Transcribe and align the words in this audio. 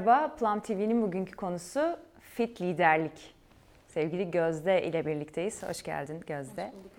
Merhaba, 0.00 0.34
Plum 0.36 0.60
TV'nin 0.60 1.02
bugünkü 1.02 1.36
konusu 1.36 1.98
fit 2.20 2.60
liderlik. 2.60 3.34
Sevgili 3.88 4.30
Gözde 4.30 4.82
ile 4.86 5.06
birlikteyiz. 5.06 5.62
Hoş 5.62 5.82
geldin 5.82 6.20
Gözde. 6.26 6.66
Hoş 6.66 6.74
bulduk 6.74 6.92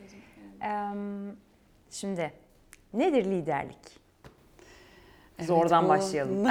hocam. 0.62 1.36
Şimdi 1.90 2.34
nedir 2.94 3.26
liderlik? 3.26 4.00
Evet, 5.38 5.48
Zordan 5.48 5.86
bu... 5.86 5.90
başlayalım. 5.90 6.46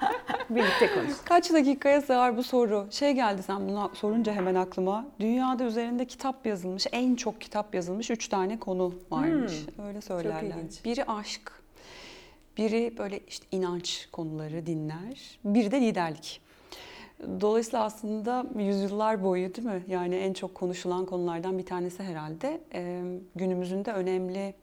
Birlikte 0.50 0.94
konuş. 0.94 1.12
Kaç 1.24 1.52
dakikaya 1.52 2.00
sığar 2.00 2.36
bu 2.36 2.42
soru? 2.42 2.86
Şey 2.90 3.12
geldi 3.12 3.42
sen 3.42 3.68
bunu 3.68 3.90
sorunca 3.94 4.32
hemen 4.32 4.54
aklıma. 4.54 5.06
Dünyada 5.20 5.64
üzerinde 5.64 6.04
kitap 6.04 6.46
yazılmış, 6.46 6.86
en 6.92 7.14
çok 7.14 7.40
kitap 7.40 7.74
yazılmış 7.74 8.10
üç 8.10 8.28
tane 8.28 8.58
konu 8.60 8.94
varmış. 9.10 9.66
Hmm. 9.76 9.86
Öyle 9.86 10.00
söylerler. 10.00 10.56
Biri 10.84 11.04
aşk, 11.04 11.52
biri 12.58 12.98
böyle 12.98 13.20
işte 13.28 13.46
inanç 13.52 14.08
konuları 14.12 14.66
dinler, 14.66 15.38
biri 15.44 15.70
de 15.70 15.80
liderlik. 15.80 16.40
Dolayısıyla 17.40 17.84
aslında 17.84 18.46
yüzyıllar 18.58 19.22
boyu 19.24 19.54
değil 19.54 19.68
mi? 19.68 19.84
Yani 19.88 20.14
en 20.14 20.32
çok 20.32 20.54
konuşulan 20.54 21.06
konulardan 21.06 21.58
bir 21.58 21.66
tanesi 21.66 22.02
herhalde. 22.02 22.60
Günümüzün 23.34 23.84
de 23.84 23.92
önemli 23.92 24.54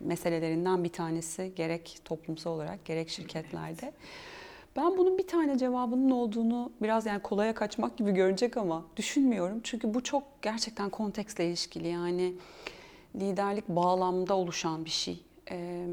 meselelerinden 0.00 0.84
bir 0.84 0.88
tanesi 0.88 1.52
gerek 1.56 1.98
toplumsal 2.04 2.50
olarak 2.50 2.84
gerek 2.84 3.08
şirketlerde. 3.08 3.92
Ben 4.76 4.98
bunun 4.98 5.18
bir 5.18 5.26
tane 5.26 5.58
cevabının 5.58 6.10
olduğunu 6.10 6.72
biraz 6.82 7.06
yani 7.06 7.22
kolaya 7.22 7.54
kaçmak 7.54 7.96
gibi 7.96 8.12
görecek 8.12 8.56
ama 8.56 8.84
düşünmüyorum. 8.96 9.60
Çünkü 9.62 9.94
bu 9.94 10.02
çok 10.02 10.22
gerçekten 10.42 10.90
kontekstle 10.90 11.48
ilişkili 11.48 11.88
yani 11.88 12.34
liderlik 13.16 13.68
bağlamda 13.68 14.36
oluşan 14.36 14.84
bir 14.84 14.90
şey. 14.90 15.20
Ee, 15.50 15.86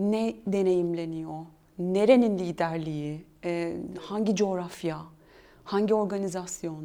ne 0.00 0.36
deneyimleniyor, 0.46 1.44
nerenin 1.78 2.38
liderliği, 2.38 3.24
e, 3.44 3.76
hangi 4.00 4.36
coğrafya, 4.36 4.98
hangi 5.64 5.94
organizasyon, 5.94 6.84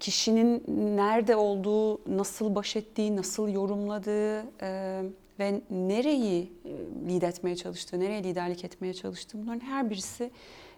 kişinin 0.00 0.64
nerede 0.96 1.36
olduğu, 1.36 2.16
nasıl 2.16 2.54
baş 2.54 2.76
ettiği, 2.76 3.16
nasıl 3.16 3.48
yorumladığı 3.48 4.40
e, 4.62 5.02
ve 5.38 5.60
nereyi 5.70 6.52
e, 6.64 6.70
lider 7.08 7.28
etmeye 7.28 7.56
çalıştığı, 7.56 8.00
nereye 8.00 8.24
liderlik 8.24 8.64
etmeye 8.64 8.94
çalıştığı 8.94 9.38
bunların 9.42 9.60
her 9.60 9.90
birisi 9.90 10.30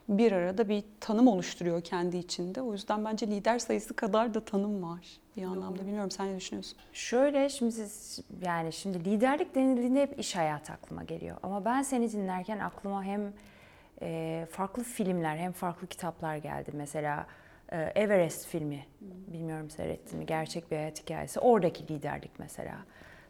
bir 0.08 0.32
arada 0.32 0.68
bir 0.68 0.84
tanım 1.00 1.28
oluşturuyor 1.28 1.80
kendi 1.80 2.16
içinde. 2.16 2.62
O 2.62 2.72
yüzden 2.72 3.04
bence 3.04 3.26
lider 3.26 3.58
sayısı 3.58 3.96
kadar 3.96 4.34
da 4.34 4.44
tanım 4.44 4.82
var 4.82 5.06
bir 5.36 5.42
anlamda. 5.44 5.82
Bilmiyorum 5.86 6.10
sen 6.10 6.32
ne 6.32 6.36
düşünüyorsun? 6.36 6.78
Şöyle 6.92 7.48
şimdi 7.48 7.72
siz, 7.72 8.20
yani 8.42 8.72
şimdi 8.72 9.04
liderlik 9.04 9.54
denildiğinde 9.54 10.02
hep 10.02 10.18
iş 10.18 10.36
hayatı 10.36 10.72
aklıma 10.72 11.04
geliyor. 11.04 11.36
Ama 11.42 11.64
ben 11.64 11.82
seni 11.82 12.12
dinlerken 12.12 12.58
aklıma 12.58 13.04
hem 13.04 13.32
e, 14.02 14.46
farklı 14.50 14.82
filmler 14.82 15.36
hem 15.36 15.52
farklı 15.52 15.86
kitaplar 15.86 16.36
geldi. 16.36 16.70
Mesela 16.74 17.27
e, 17.72 17.82
Everest 17.82 18.46
filmi 18.46 18.86
bilmiyorum 19.00 19.70
seyrettin 19.70 20.18
mi? 20.18 20.27
Gerçek 20.27 20.70
bir 20.70 20.77
hayat 20.77 21.02
hikayesi. 21.02 21.40
Oradaki 21.40 21.94
liderlik 21.94 22.38
mesela. 22.38 22.77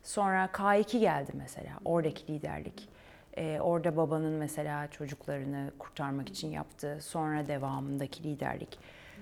Sonra 0.02 0.44
K2 0.47 0.98
geldi 0.98 1.32
mesela. 1.34 1.72
Oradaki 1.84 2.32
liderlik. 2.32 2.88
Ee, 3.37 3.59
orada 3.61 3.97
babanın 3.97 4.33
mesela 4.33 4.91
çocuklarını 4.91 5.70
kurtarmak 5.79 6.29
için 6.29 6.48
yaptığı, 6.48 6.98
sonra 7.01 7.47
devamındaki 7.47 8.23
liderlik. 8.23 8.78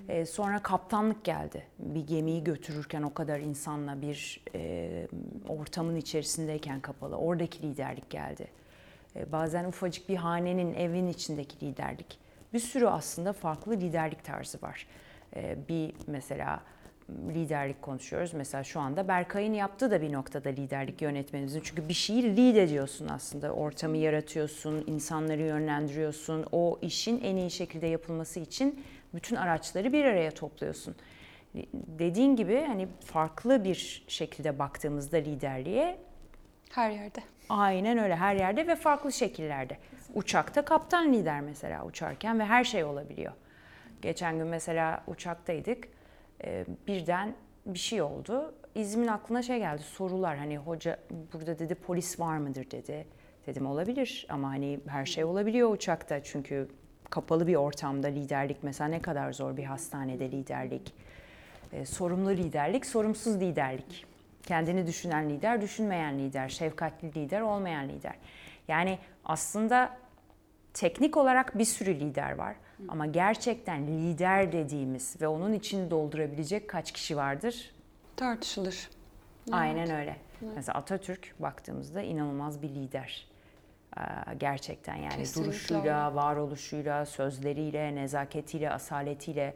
Ee, 0.09 0.27
sonra 0.27 0.59
kaptanlık 0.59 1.25
geldi. 1.25 1.67
Bir 1.79 2.07
gemiyi 2.07 2.45
götürürken 2.45 3.03
o 3.03 3.15
kadar 3.15 3.41
insanla 3.41 4.03
bir 4.03 4.43
e, 4.55 5.07
ortamın 5.49 5.97
içerisindeyken 5.97 6.81
kapalı. 6.81 7.17
Oradaki 7.17 7.63
liderlik 7.63 8.11
geldi. 8.11 8.49
Ee, 9.17 9.33
bazen 9.33 9.65
ufacık 9.65 10.09
bir 10.09 10.17
hanenin, 10.17 10.75
evin 10.75 11.07
içindeki 11.07 11.67
liderlik. 11.67 12.19
Bir 12.53 12.59
sürü 12.59 12.87
aslında 12.87 13.33
farklı 13.33 13.73
liderlik 13.73 14.25
tarzı 14.25 14.63
var. 14.63 14.87
Ee, 15.37 15.57
bir 15.69 15.95
mesela 16.07 16.61
liderlik 17.11 17.83
konuşuyoruz. 17.83 18.35
Mesela 18.35 18.65
şu 18.65 18.81
anda 18.81 19.09
Berkay'ın 19.09 19.53
yaptığı 19.53 19.91
da 19.91 20.03
bir 20.03 20.13
noktada 20.13 20.49
liderlik 20.49 21.03
yönetmenimizin. 21.03 21.61
Çünkü 21.65 21.89
bir 21.89 21.95
şeyi 21.95 22.37
lead 22.37 22.57
ediyorsun 22.57 23.09
aslında. 23.09 23.51
Ortamı 23.51 23.97
yaratıyorsun, 23.97 24.85
insanları 24.87 25.41
yönlendiriyorsun. 25.41 26.47
O 26.53 26.79
işin 26.83 27.21
en 27.21 27.37
iyi 27.37 27.51
şekilde 27.51 27.87
yapılması 27.87 28.41
için 28.41 28.85
bütün 29.15 29.37
araçları 29.37 29.93
bir 29.93 30.05
araya 30.05 30.31
topluyorsun. 30.31 30.95
Dediğin 31.75 32.37
gibi 32.37 32.65
hani 32.69 32.89
farklı 33.05 33.65
bir 33.65 34.05
şekilde 34.09 34.59
baktığımızda 34.59 35.17
liderliğe 35.17 35.99
her 36.71 36.91
yerde. 36.91 37.21
Aynen 37.49 37.99
öyle 37.99 38.17
her 38.17 38.37
yerde 38.37 38.67
ve 38.67 38.77
farklı 38.77 39.13
şekillerde. 39.13 39.79
Uçakta 40.15 40.65
kaptan 40.65 41.13
lider 41.13 41.41
mesela 41.41 41.85
uçarken 41.85 42.39
ve 42.39 42.45
her 42.45 42.65
şey 42.65 42.85
olabiliyor. 42.85 43.33
Geçen 44.03 44.39
gün 44.39 44.47
mesela 44.47 45.05
uçaktaydık 45.07 45.89
e, 46.45 46.65
birden 46.87 47.35
bir 47.67 47.79
şey 47.79 48.03
oldu. 48.03 48.55
İzmin 48.75 49.07
aklına 49.07 49.43
şey 49.43 49.59
geldi 49.59 49.83
sorular 49.83 50.37
hani 50.37 50.59
hoca 50.59 50.99
burada 51.33 51.59
dedi 51.59 51.75
polis 51.75 52.21
var 52.21 52.39
mıdır 52.39 52.71
dedi. 52.71 53.07
Dedim 53.47 53.67
olabilir 53.67 54.27
ama 54.29 54.49
hani 54.49 54.81
her 54.89 55.07
şey 55.07 55.25
olabiliyor 55.25 55.71
uçakta 55.71 56.23
çünkü 56.23 56.69
kapalı 57.11 57.47
bir 57.47 57.55
ortamda 57.55 58.09
liderlik 58.09 58.57
mesela 58.63 58.89
ne 58.89 59.03
kadar 59.03 59.33
zor 59.33 59.57
bir 59.57 59.65
hastanede 59.65 60.31
liderlik. 60.31 60.95
E, 61.73 61.87
sorumlu 61.87 62.31
liderlik, 62.31 62.87
sorumsuz 62.87 63.41
liderlik. 63.41 64.07
Kendini 64.43 64.87
düşünen 64.87 65.31
lider, 65.31 65.61
düşünmeyen 65.61 66.19
lider, 66.19 66.49
şefkatli 66.49 67.15
lider, 67.15 67.41
olmayan 67.41 67.89
lider. 67.89 68.15
Yani 68.69 68.99
aslında 69.25 69.97
teknik 70.75 71.17
olarak 71.17 71.59
bir 71.59 71.65
sürü 71.65 72.01
lider 72.01 72.33
var. 72.33 72.57
Ama 72.89 73.07
gerçekten 73.07 73.87
lider 73.87 74.53
dediğimiz 74.53 75.21
ve 75.21 75.29
onun 75.29 75.53
için 75.53 75.91
doldurabilecek 75.91 76.69
kaç 76.69 76.93
kişi 76.93 77.17
vardır? 77.17 77.71
Tartışılır. 78.17 78.89
Aynen 79.53 79.91
öyle. 79.91 80.17
Evet. 80.43 80.53
Mesela 80.57 80.79
Atatürk 80.79 81.35
baktığımızda 81.39 82.03
inanılmaz 82.03 82.63
bir 82.63 82.69
lider. 82.69 83.27
Gerçekten 84.39 84.95
yani 84.97 85.17
Kesinlikle 85.17 85.51
duruşuyla, 85.51 86.15
varoluşuyla, 86.15 87.07
sözleriyle, 87.07 87.95
nezaketiyle, 87.95 88.71
asaletiyle 88.71 89.55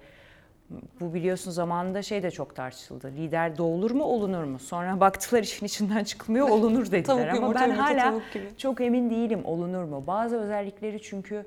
bu 1.01 1.15
biliyorsun 1.15 1.51
zamanında 1.51 2.03
şey 2.03 2.23
de 2.23 2.31
çok 2.31 2.57
tartışıldı. 2.57 3.13
Lider 3.17 3.59
doğulur 3.59 3.91
mu 3.91 4.05
olunur 4.05 4.45
mu? 4.45 4.59
Sonra 4.59 5.01
baktılar 5.01 5.43
işin 5.43 5.67
içinden 5.67 6.05
çıkmıyor 6.05 6.49
olunur 6.49 6.87
dediler. 6.87 7.03
tavuk 7.03 7.45
Ama 7.45 7.55
ben 7.55 7.71
hala 7.71 8.15
çok 8.59 8.81
emin 8.81 9.11
değilim 9.11 9.45
olunur 9.45 9.85
mu. 9.85 10.05
Bazı 10.07 10.37
özellikleri 10.37 11.03
çünkü 11.03 11.47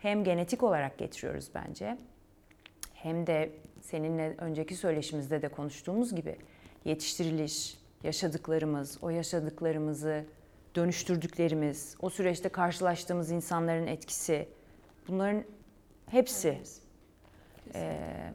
hem 0.00 0.24
genetik 0.24 0.62
olarak 0.62 0.98
getiriyoruz 0.98 1.48
bence 1.54 1.98
hem 2.94 3.26
de 3.26 3.52
seninle 3.80 4.34
önceki 4.38 4.74
söyleşimizde 4.74 5.42
de 5.42 5.48
konuştuğumuz 5.48 6.14
gibi 6.14 6.36
yetiştiriliş, 6.84 7.78
yaşadıklarımız, 8.02 8.98
o 9.02 9.10
yaşadıklarımızı 9.10 10.24
dönüştürdüklerimiz, 10.74 11.96
o 12.00 12.10
süreçte 12.10 12.48
karşılaştığımız 12.48 13.30
insanların 13.30 13.86
etkisi 13.86 14.48
bunların 15.08 15.44
hepsi. 16.06 16.48
Evet. 16.48 16.80
Ee, 17.74 18.32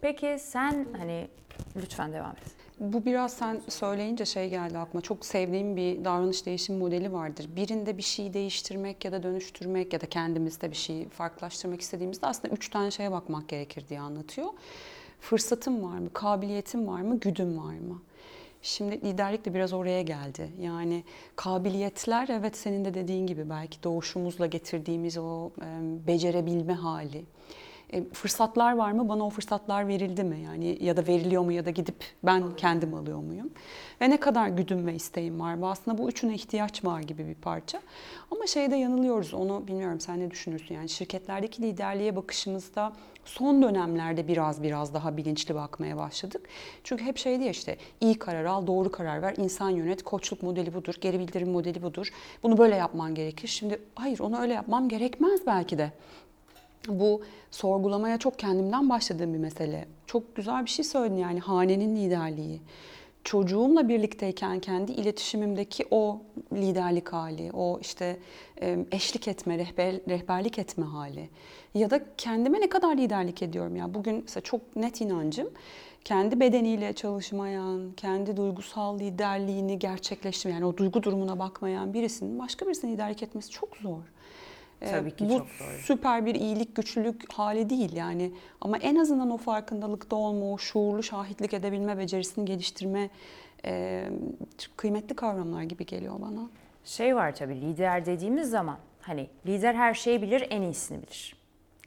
peki 0.00 0.36
sen 0.40 0.86
hani 0.98 1.28
lütfen 1.76 2.12
devam 2.12 2.32
et. 2.32 2.56
Bu 2.80 3.04
biraz 3.04 3.32
sen 3.32 3.60
söyleyince 3.68 4.24
şey 4.24 4.50
geldi 4.50 4.78
aklıma. 4.78 5.00
Çok 5.00 5.26
sevdiğim 5.26 5.76
bir 5.76 6.04
davranış 6.04 6.46
değişim 6.46 6.78
modeli 6.78 7.12
vardır. 7.12 7.46
Birinde 7.56 7.98
bir 7.98 8.02
şeyi 8.02 8.34
değiştirmek 8.34 9.04
ya 9.04 9.12
da 9.12 9.22
dönüştürmek 9.22 9.92
ya 9.92 10.00
da 10.00 10.06
kendimizde 10.06 10.70
bir 10.70 10.76
şeyi 10.76 11.08
farklılaştırmak 11.08 11.80
istediğimizde 11.80 12.26
aslında 12.26 12.54
üç 12.54 12.68
tane 12.68 12.90
şeye 12.90 13.12
bakmak 13.12 13.48
gerekir 13.48 13.84
diye 13.88 14.00
anlatıyor. 14.00 14.48
Fırsatım 15.20 15.82
var 15.82 15.98
mı, 15.98 16.10
kabiliyetim 16.12 16.86
var 16.86 17.00
mı, 17.00 17.20
güdüm 17.20 17.58
var 17.58 17.74
mı? 17.74 18.02
Şimdi 18.62 19.00
liderlik 19.00 19.44
de 19.44 19.54
biraz 19.54 19.72
oraya 19.72 20.02
geldi. 20.02 20.50
Yani 20.60 21.04
kabiliyetler 21.36 22.28
evet 22.28 22.56
senin 22.56 22.84
de 22.84 22.94
dediğin 22.94 23.26
gibi 23.26 23.50
belki 23.50 23.82
doğuşumuzla 23.82 24.46
getirdiğimiz 24.46 25.18
o 25.18 25.50
becerebilme 26.06 26.74
hali 26.74 27.24
e, 27.92 28.04
fırsatlar 28.04 28.76
var 28.76 28.92
mı? 28.92 29.08
Bana 29.08 29.26
o 29.26 29.30
fırsatlar 29.30 29.88
verildi 29.88 30.24
mi? 30.24 30.40
Yani 30.40 30.84
ya 30.84 30.96
da 30.96 31.06
veriliyor 31.06 31.42
mu 31.42 31.52
ya 31.52 31.64
da 31.64 31.70
gidip 31.70 32.04
ben 32.22 32.56
kendim 32.56 32.94
alıyor 32.94 33.18
muyum? 33.18 33.50
Ve 34.00 34.10
ne 34.10 34.20
kadar 34.20 34.48
güdüm 34.48 34.86
ve 34.86 34.94
isteğim 34.94 35.40
var? 35.40 35.62
Ve 35.62 35.66
aslında 35.66 35.98
bu 35.98 36.08
üçüne 36.08 36.34
ihtiyaç 36.34 36.84
var 36.84 37.00
gibi 37.00 37.26
bir 37.26 37.34
parça. 37.34 37.80
Ama 38.30 38.46
şeyde 38.46 38.76
yanılıyoruz. 38.76 39.34
Onu 39.34 39.66
bilmiyorum 39.66 40.00
sen 40.00 40.20
ne 40.20 40.30
düşünürsün? 40.30 40.74
Yani 40.74 40.88
şirketlerdeki 40.88 41.62
liderliğe 41.62 42.16
bakışımızda 42.16 42.92
son 43.24 43.62
dönemlerde 43.62 44.28
biraz 44.28 44.62
biraz 44.62 44.94
daha 44.94 45.16
bilinçli 45.16 45.54
bakmaya 45.54 45.96
başladık. 45.96 46.48
Çünkü 46.84 47.04
hep 47.04 47.18
şey 47.18 47.40
diye 47.40 47.50
işte 47.50 47.76
iyi 48.00 48.18
karar 48.18 48.44
al, 48.44 48.66
doğru 48.66 48.92
karar 48.92 49.22
ver, 49.22 49.34
insan 49.36 49.70
yönet, 49.70 50.02
koçluk 50.02 50.42
modeli 50.42 50.74
budur, 50.74 50.94
geri 51.00 51.18
bildirim 51.18 51.50
modeli 51.50 51.82
budur. 51.82 52.12
Bunu 52.42 52.58
böyle 52.58 52.76
yapman 52.76 53.14
gerekir. 53.14 53.48
Şimdi 53.48 53.82
hayır 53.94 54.18
onu 54.20 54.40
öyle 54.40 54.54
yapmam 54.54 54.88
gerekmez 54.88 55.46
belki 55.46 55.78
de 55.78 55.92
bu 56.88 57.22
sorgulamaya 57.50 58.18
çok 58.18 58.38
kendimden 58.38 58.90
başladığım 58.90 59.34
bir 59.34 59.38
mesele. 59.38 59.88
Çok 60.06 60.36
güzel 60.36 60.64
bir 60.64 60.70
şey 60.70 60.84
söyledin 60.84 61.16
yani 61.16 61.40
hanenin 61.40 61.96
liderliği. 61.96 62.60
çocuğumla 63.24 63.88
birlikteyken 63.88 64.60
kendi 64.60 64.92
iletişimimdeki 64.92 65.84
o 65.90 66.20
liderlik 66.52 67.08
hali, 67.08 67.50
o 67.52 67.78
işte 67.80 68.16
eşlik 68.92 69.28
etme, 69.28 69.58
rehber, 69.58 69.94
rehberlik 70.08 70.58
etme 70.58 70.86
hali 70.86 71.28
ya 71.74 71.90
da 71.90 72.00
kendime 72.16 72.60
ne 72.60 72.68
kadar 72.68 72.96
liderlik 72.96 73.42
ediyorum 73.42 73.76
ya. 73.76 73.94
Bugün 73.94 74.22
mesela 74.22 74.44
çok 74.44 74.76
net 74.76 75.00
inancım 75.00 75.50
kendi 76.04 76.40
bedeniyle 76.40 76.92
çalışmayan, 76.92 77.92
kendi 77.96 78.36
duygusal 78.36 78.98
liderliğini 78.98 79.78
gerçekleştirmeyen, 79.78 80.60
yani 80.60 80.72
o 80.72 80.76
duygu 80.76 81.02
durumuna 81.02 81.38
bakmayan 81.38 81.94
birisinin 81.94 82.38
başka 82.38 82.66
birisine 82.66 82.92
liderlik 82.92 83.22
etmesi 83.22 83.50
çok 83.50 83.76
zor. 83.76 84.02
Ee, 84.82 84.90
Tabii 84.90 85.10
ki 85.10 85.24
Bu 85.28 85.38
çok 85.38 85.46
zor. 85.48 85.66
süper 85.82 86.26
bir 86.26 86.34
iyilik, 86.34 86.76
güçlülük 86.76 87.32
hali 87.32 87.70
değil 87.70 87.96
yani. 87.96 88.32
Ama 88.60 88.78
en 88.78 88.96
azından 88.96 89.30
o 89.30 89.36
farkındalıkta 89.36 90.16
olma, 90.16 90.52
o 90.52 90.58
şuurlu 90.58 91.02
şahitlik 91.02 91.54
edebilme 91.54 91.98
becerisini 91.98 92.44
geliştirme 92.44 93.10
e, 93.64 94.04
kıymetli 94.76 95.16
kavramlar 95.16 95.62
gibi 95.62 95.86
geliyor 95.86 96.20
bana. 96.20 96.50
Şey 96.84 97.16
var 97.16 97.34
tabii 97.34 97.60
lider 97.60 98.06
dediğimiz 98.06 98.50
zaman 98.50 98.78
hani 99.00 99.26
lider 99.46 99.74
her 99.74 99.94
şeyi 99.94 100.22
bilir, 100.22 100.46
en 100.50 100.62
iyisini 100.62 101.02
bilir. 101.02 101.36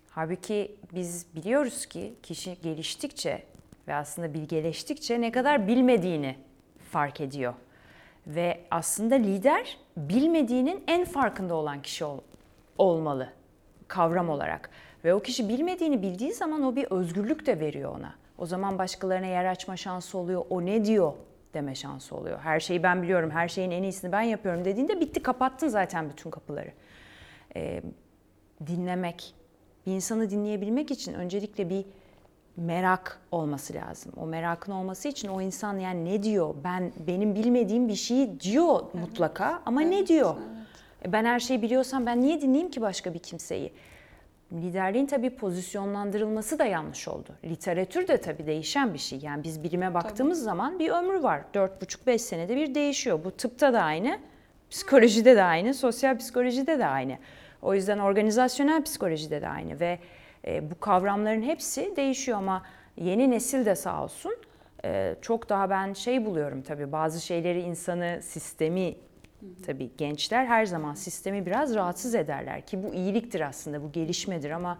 Halbuki 0.09 0.75
biz 0.95 1.25
biliyoruz 1.35 1.85
ki 1.85 2.13
kişi 2.23 2.57
geliştikçe 2.63 3.43
ve 3.87 3.95
aslında 3.95 4.33
bilgeleştikçe 4.33 5.21
ne 5.21 5.31
kadar 5.31 5.67
bilmediğini 5.67 6.35
fark 6.91 7.21
ediyor. 7.21 7.53
Ve 8.27 8.59
aslında 8.71 9.15
lider 9.15 9.77
bilmediğinin 9.97 10.83
en 10.87 11.05
farkında 11.05 11.55
olan 11.55 11.81
kişi 11.81 12.05
olmalı 12.77 13.29
kavram 13.87 14.29
olarak. 14.29 14.69
Ve 15.03 15.13
o 15.13 15.19
kişi 15.19 15.49
bilmediğini 15.49 16.01
bildiği 16.01 16.33
zaman 16.33 16.63
o 16.63 16.75
bir 16.75 16.85
özgürlük 16.91 17.45
de 17.45 17.59
veriyor 17.59 17.95
ona. 17.95 18.13
O 18.37 18.45
zaman 18.45 18.77
başkalarına 18.77 19.25
yer 19.25 19.45
açma 19.45 19.77
şansı 19.77 20.17
oluyor. 20.17 20.45
O 20.49 20.65
ne 20.65 20.85
diyor 20.85 21.13
deme 21.53 21.75
şansı 21.75 22.15
oluyor. 22.15 22.39
Her 22.39 22.59
şeyi 22.59 22.83
ben 22.83 23.03
biliyorum, 23.03 23.31
her 23.31 23.47
şeyin 23.47 23.71
en 23.71 23.83
iyisini 23.83 24.11
ben 24.11 24.21
yapıyorum 24.21 24.65
dediğinde 24.65 24.99
bitti 24.99 25.23
kapattın 25.23 25.67
zaten 25.67 26.09
bütün 26.09 26.29
kapıları. 26.29 26.71
Ee, 27.55 27.83
dinlemek, 28.67 29.35
bir 29.85 29.91
insanı 29.91 30.29
dinleyebilmek 30.29 30.91
için 30.91 31.13
öncelikle 31.13 31.69
bir 31.69 31.85
merak 32.57 33.21
olması 33.31 33.73
lazım. 33.73 34.11
O 34.17 34.25
merakın 34.25 34.71
olması 34.71 35.07
için 35.07 35.27
o 35.27 35.41
insan 35.41 35.79
yani 35.79 36.05
ne 36.05 36.23
diyor? 36.23 36.55
Ben 36.63 36.91
benim 37.07 37.35
bilmediğim 37.35 37.87
bir 37.87 37.95
şeyi 37.95 38.39
diyor 38.39 38.79
evet. 38.83 38.93
mutlaka 38.93 39.61
ama 39.65 39.83
evet, 39.83 39.91
ne 39.93 40.07
diyor? 40.07 40.35
Evet. 40.37 40.62
Ben 41.07 41.25
her 41.25 41.39
şeyi 41.39 41.61
biliyorsam 41.61 42.05
ben 42.05 42.21
niye 42.21 42.41
dinleyeyim 42.41 42.71
ki 42.71 42.81
başka 42.81 43.13
bir 43.13 43.19
kimseyi? 43.19 43.73
Liderliğin 44.53 45.05
tabii 45.05 45.29
pozisyonlandırılması 45.29 46.59
da 46.59 46.65
yanlış 46.65 47.07
oldu. 47.07 47.29
Literatür 47.43 48.07
de 48.07 48.17
tabii 48.17 48.47
değişen 48.47 48.93
bir 48.93 48.99
şey. 48.99 49.19
Yani 49.19 49.43
biz 49.43 49.63
bilime 49.63 49.93
baktığımız 49.93 50.37
tabii. 50.37 50.45
zaman 50.45 50.79
bir 50.79 50.89
ömrü 50.89 51.23
var. 51.23 51.41
4,5-5 51.53 52.17
senede 52.17 52.55
bir 52.55 52.75
değişiyor. 52.75 53.19
Bu 53.23 53.31
tıpta 53.31 53.73
da 53.73 53.81
aynı, 53.81 54.19
psikolojide 54.69 55.35
de 55.35 55.43
aynı, 55.43 55.73
sosyal 55.73 56.17
psikolojide 56.17 56.79
de 56.79 56.85
aynı. 56.85 57.17
O 57.61 57.73
yüzden 57.73 57.99
organizasyonel 57.99 58.83
psikolojide 58.83 59.41
de 59.41 59.47
aynı 59.47 59.79
ve 59.79 59.99
e, 60.47 60.71
bu 60.71 60.79
kavramların 60.79 61.41
hepsi 61.41 61.95
değişiyor 61.95 62.37
ama 62.37 62.63
yeni 62.97 63.31
nesil 63.31 63.65
de 63.65 63.75
sağ 63.75 64.03
olsun 64.03 64.35
e, 64.85 65.15
çok 65.21 65.49
daha 65.49 65.69
ben 65.69 65.93
şey 65.93 66.25
buluyorum 66.25 66.61
tabii 66.61 66.91
bazı 66.91 67.21
şeyleri 67.21 67.61
insanı 67.61 68.19
sistemi 68.21 68.95
tabii 69.65 69.91
gençler 69.97 70.45
her 70.45 70.65
zaman 70.65 70.93
sistemi 70.93 71.45
biraz 71.45 71.75
rahatsız 71.75 72.15
ederler 72.15 72.65
ki 72.65 72.83
bu 72.83 72.93
iyiliktir 72.93 73.41
aslında 73.41 73.83
bu 73.83 73.91
gelişmedir 73.91 74.49
ama 74.51 74.77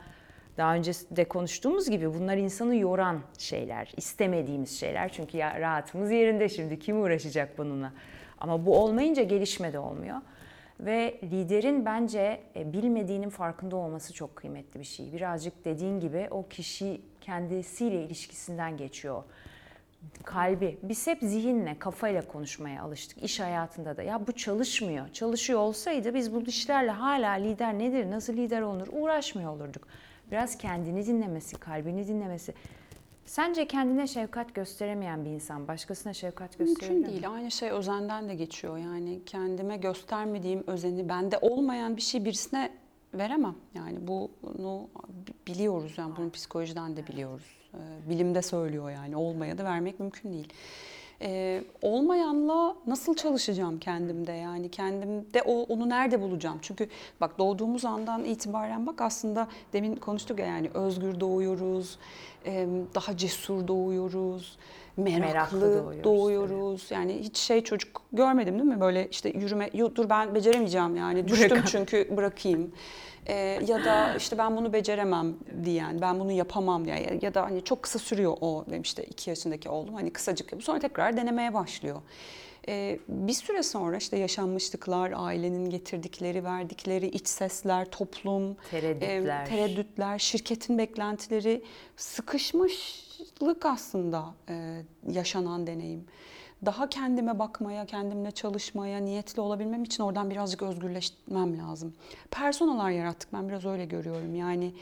daha 0.58 0.76
önce 0.76 0.92
de 1.12 1.24
konuştuğumuz 1.24 1.90
gibi 1.90 2.14
bunlar 2.14 2.38
insanı 2.38 2.76
yoran 2.76 3.20
şeyler, 3.38 3.94
istemediğimiz 3.98 4.80
şeyler. 4.80 5.10
Çünkü 5.10 5.38
ya 5.38 5.60
rahatımız 5.60 6.12
yerinde 6.12 6.50
şimdi 6.50 6.80
kim 6.80 7.02
uğraşacak 7.02 7.58
bununla? 7.58 7.94
Ama 8.38 8.66
bu 8.66 8.78
olmayınca 8.78 9.24
gelişme 9.24 9.74
de 9.74 9.80
olmuyor. 9.80 10.18
Ve 10.80 11.20
liderin 11.24 11.86
bence 11.86 12.42
e, 12.56 12.74
bilmediğinin 12.74 13.30
farkında 13.30 13.76
olması 13.76 14.14
çok 14.14 14.36
kıymetli 14.36 14.80
bir 14.80 14.86
şey. 14.86 15.14
Birazcık 15.14 15.66
dediğin 15.66 16.00
gibi 16.00 16.28
o 16.32 16.48
kişi 16.48 17.02
kendisiyle 17.22 18.04
ilişkisinden 18.04 18.78
geçiyor. 18.78 19.24
Kalbi. 20.24 20.78
Biz 20.84 21.08
hep 21.08 21.20
zihinle, 21.22 21.80
kafayla 21.80 22.28
konuşmaya 22.28 22.84
alıştık. 22.84 23.24
İş 23.24 23.40
hayatında 23.40 23.98
da. 23.98 24.04
Ya 24.04 24.28
bu 24.28 24.32
çalışmıyor. 24.32 25.10
Çalışıyor 25.10 25.60
olsaydı 25.60 26.14
biz 26.14 26.34
bu 26.34 26.42
işlerle 26.42 26.92
hala 26.92 27.32
lider 27.32 27.80
nedir, 27.80 28.12
nasıl 28.12 28.34
lider 28.34 28.62
olunur 28.62 28.88
uğraşmıyor 28.92 29.52
olurduk. 29.52 29.88
Biraz 30.32 30.58
kendini 30.58 31.06
dinlemesi, 31.06 31.56
kalbini 31.56 32.08
dinlemesi. 32.08 32.54
Sence 33.26 33.68
kendine 33.68 34.08
şefkat 34.08 34.56
gösteremeyen 34.56 35.26
bir 35.26 35.30
insan 35.30 35.68
başkasına 35.68 36.14
şefkat 36.14 36.58
gösterebilir 36.58 36.90
Mümkün 36.90 37.12
değil. 37.12 37.30
Aynı 37.30 37.52
şey 37.52 37.70
özenden 37.70 38.30
de 38.30 38.36
geçiyor. 38.36 38.78
Yani 38.78 39.20
kendime 39.26 39.78
göstermediğim 39.78 40.64
özeni, 40.68 41.10
bende 41.10 41.38
olmayan 41.38 41.98
bir 41.98 42.02
şey 42.02 42.26
birisine 42.26 42.72
veremem. 43.14 43.56
Yani 43.76 44.08
bunu 44.08 44.90
biliyoruz. 45.48 45.94
Yani 45.98 46.14
bunu 46.18 46.32
psikolojiden 46.32 46.98
de 46.98 47.08
biliyoruz. 47.08 47.64
Ee, 47.74 48.10
bilimde 48.10 48.42
söylüyor 48.42 48.92
yani. 48.92 49.16
Olmaya 49.16 49.58
da 49.58 49.64
vermek 49.64 50.00
mümkün 50.00 50.34
değil. 50.34 50.54
Ee, 51.22 51.64
olmayanla 51.82 52.76
nasıl 52.88 53.16
çalışacağım 53.16 53.80
kendimde 53.80 54.32
yani 54.32 54.72
kendimde 54.72 55.42
o, 55.46 55.64
onu 55.64 55.90
nerede 55.90 56.22
bulacağım? 56.22 56.58
Çünkü 56.62 56.88
bak 57.22 57.40
doğduğumuz 57.40 57.86
andan 57.86 58.24
itibaren 58.24 58.88
bak 58.88 59.02
aslında 59.02 59.48
demin 59.74 59.96
konuştuk 59.96 60.40
ya 60.40 60.46
yani 60.46 60.70
özgür 60.74 61.20
doğuyoruz, 61.20 61.98
daha 62.96 63.18
cesur 63.18 63.68
doğuyoruz, 63.68 64.58
meraklı, 64.98 65.20
meraklı 65.28 65.62
doğuyoruz. 65.62 66.04
doğuyoruz. 66.04 66.88
Yani 66.92 67.20
hiç 67.20 67.38
şey 67.38 67.64
çocuk 67.64 68.02
görmedim 68.14 68.54
değil 68.54 68.70
mi? 68.70 68.82
Böyle 68.82 69.08
işte 69.10 69.30
yürüme, 69.30 69.70
dur 69.96 70.10
ben 70.10 70.36
beceremeyeceğim 70.36 70.96
yani 70.96 71.28
düştüm 71.28 71.50
Bırakın. 71.50 71.68
çünkü 71.68 72.18
bırakayım. 72.18 72.72
Ee, 73.28 73.60
ya 73.68 73.86
da 73.86 74.16
işte 74.16 74.38
ben 74.38 74.58
bunu 74.58 74.74
beceremem 74.74 75.36
diyen, 75.64 76.02
ben 76.02 76.20
bunu 76.20 76.32
yapamam 76.32 76.86
diyen 76.86 77.20
ya, 77.22 77.34
da 77.34 77.42
hani 77.42 77.64
çok 77.64 77.84
kısa 77.84 78.00
sürüyor 78.00 78.38
o 78.42 78.66
benim 78.72 78.82
işte 78.82 79.04
iki 79.04 79.30
yaşındaki 79.30 79.70
oğlum 79.70 79.94
hani 79.94 80.14
kısacık 80.14 80.46
yapıyor. 80.46 80.62
Sonra 80.62 80.80
tekrar 80.80 81.18
denemeye 81.18 81.54
başlıyor. 81.54 82.02
Ee, 82.68 83.00
bir 83.08 83.34
süre 83.34 83.64
sonra 83.64 83.98
işte 83.98 84.18
yaşanmışlıklar, 84.18 85.14
ailenin 85.16 85.70
getirdikleri, 85.70 86.44
verdikleri 86.44 87.08
iç 87.08 87.28
sesler, 87.28 87.86
toplum, 87.86 88.56
tereddütler, 88.72 89.46
e, 89.46 89.50
tereddütler 89.50 90.20
şirketin 90.20 90.78
beklentileri, 90.78 91.64
sıkışmışlık 91.98 93.66
aslında 93.66 94.26
e, 94.50 94.82
yaşanan 95.10 95.68
deneyim 95.68 96.06
daha 96.66 96.90
kendime 96.90 97.40
bakmaya, 97.40 97.86
kendimle 97.86 98.32
çalışmaya, 98.32 99.00
niyetli 99.00 99.42
olabilmem 99.42 99.84
için 99.84 100.04
oradan 100.04 100.30
birazcık 100.30 100.62
özgürleşmem 100.62 101.58
lazım. 101.58 101.94
Personalar 102.32 102.90
yarattık 102.90 103.34
ben 103.34 103.50
biraz 103.50 103.66
öyle 103.66 103.86
görüyorum. 103.86 104.36
Yani 104.36 104.74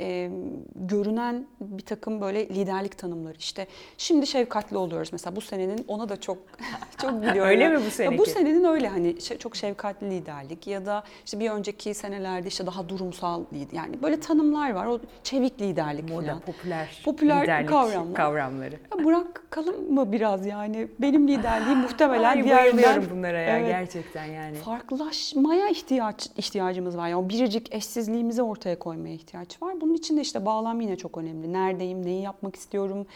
e, 0.00 0.30
görünen 0.74 1.46
bir 1.60 1.82
takım 1.82 2.20
böyle 2.20 2.48
liderlik 2.48 2.98
tanımları. 2.98 3.38
İşte 3.38 3.66
şimdi 3.98 4.26
şefkatli 4.26 4.76
oluyoruz 4.76 5.08
mesela 5.12 5.36
bu 5.36 5.40
senenin 5.40 5.84
ona 5.88 6.08
da 6.08 6.20
çok 6.20 6.38
çok 7.02 7.12
biliyorum. 7.22 7.42
öyle 7.42 7.68
mi 7.68 7.80
bu 7.86 7.90
seneki? 7.90 8.18
bu 8.18 8.26
senenin 8.26 8.64
öyle 8.64 8.88
hani 8.88 9.18
çok 9.38 9.56
şefkatli 9.56 10.10
liderlik 10.10 10.66
ya 10.66 10.86
da 10.86 11.04
işte 11.24 11.40
bir 11.40 11.50
önceki 11.50 11.94
senelerde 11.94 12.48
işte 12.48 12.66
daha 12.66 12.88
durumsal 12.88 13.44
yani 13.72 14.02
böyle 14.02 14.20
tanımlar 14.20 14.70
var. 14.70 14.86
O 14.86 15.00
çevik 15.22 15.60
liderlik 15.60 16.08
Moda, 16.10 16.26
falan. 16.26 16.40
popüler, 16.40 17.02
popüler 17.04 17.42
liderlik 17.42 17.68
kavramlar. 17.68 18.14
kavramları. 18.14 18.74
Ya 18.98 19.04
bırakalım 19.04 19.92
mı 19.94 20.12
biraz 20.12 20.46
yani? 20.46 20.88
Benim 20.98 21.27
liderliğim 21.28 21.78
muhtemelen 21.78 22.36
Ay, 22.36 22.44
diğerler 22.44 23.10
bunlara 23.10 23.40
ya 23.40 23.58
evet, 23.58 23.68
gerçekten 23.68 24.24
yani. 24.24 24.56
Farklılaşmaya 24.56 25.68
ihtiyaç 25.68 26.28
ihtiyacımız 26.36 26.96
var. 26.96 27.08
Yani 27.08 27.24
o 27.24 27.28
biricik 27.28 27.74
eşsizliğimizi 27.74 28.42
ortaya 28.42 28.78
koymaya 28.78 29.14
ihtiyaç 29.14 29.62
var. 29.62 29.80
Bunun 29.80 29.94
için 29.94 30.16
de 30.16 30.20
işte 30.20 30.46
bağlam 30.46 30.80
yine 30.80 30.96
çok 30.96 31.18
önemli. 31.18 31.52
Neredeyim, 31.52 32.06
neyi 32.06 32.22
yapmak 32.22 32.56
istiyorum, 32.56 33.06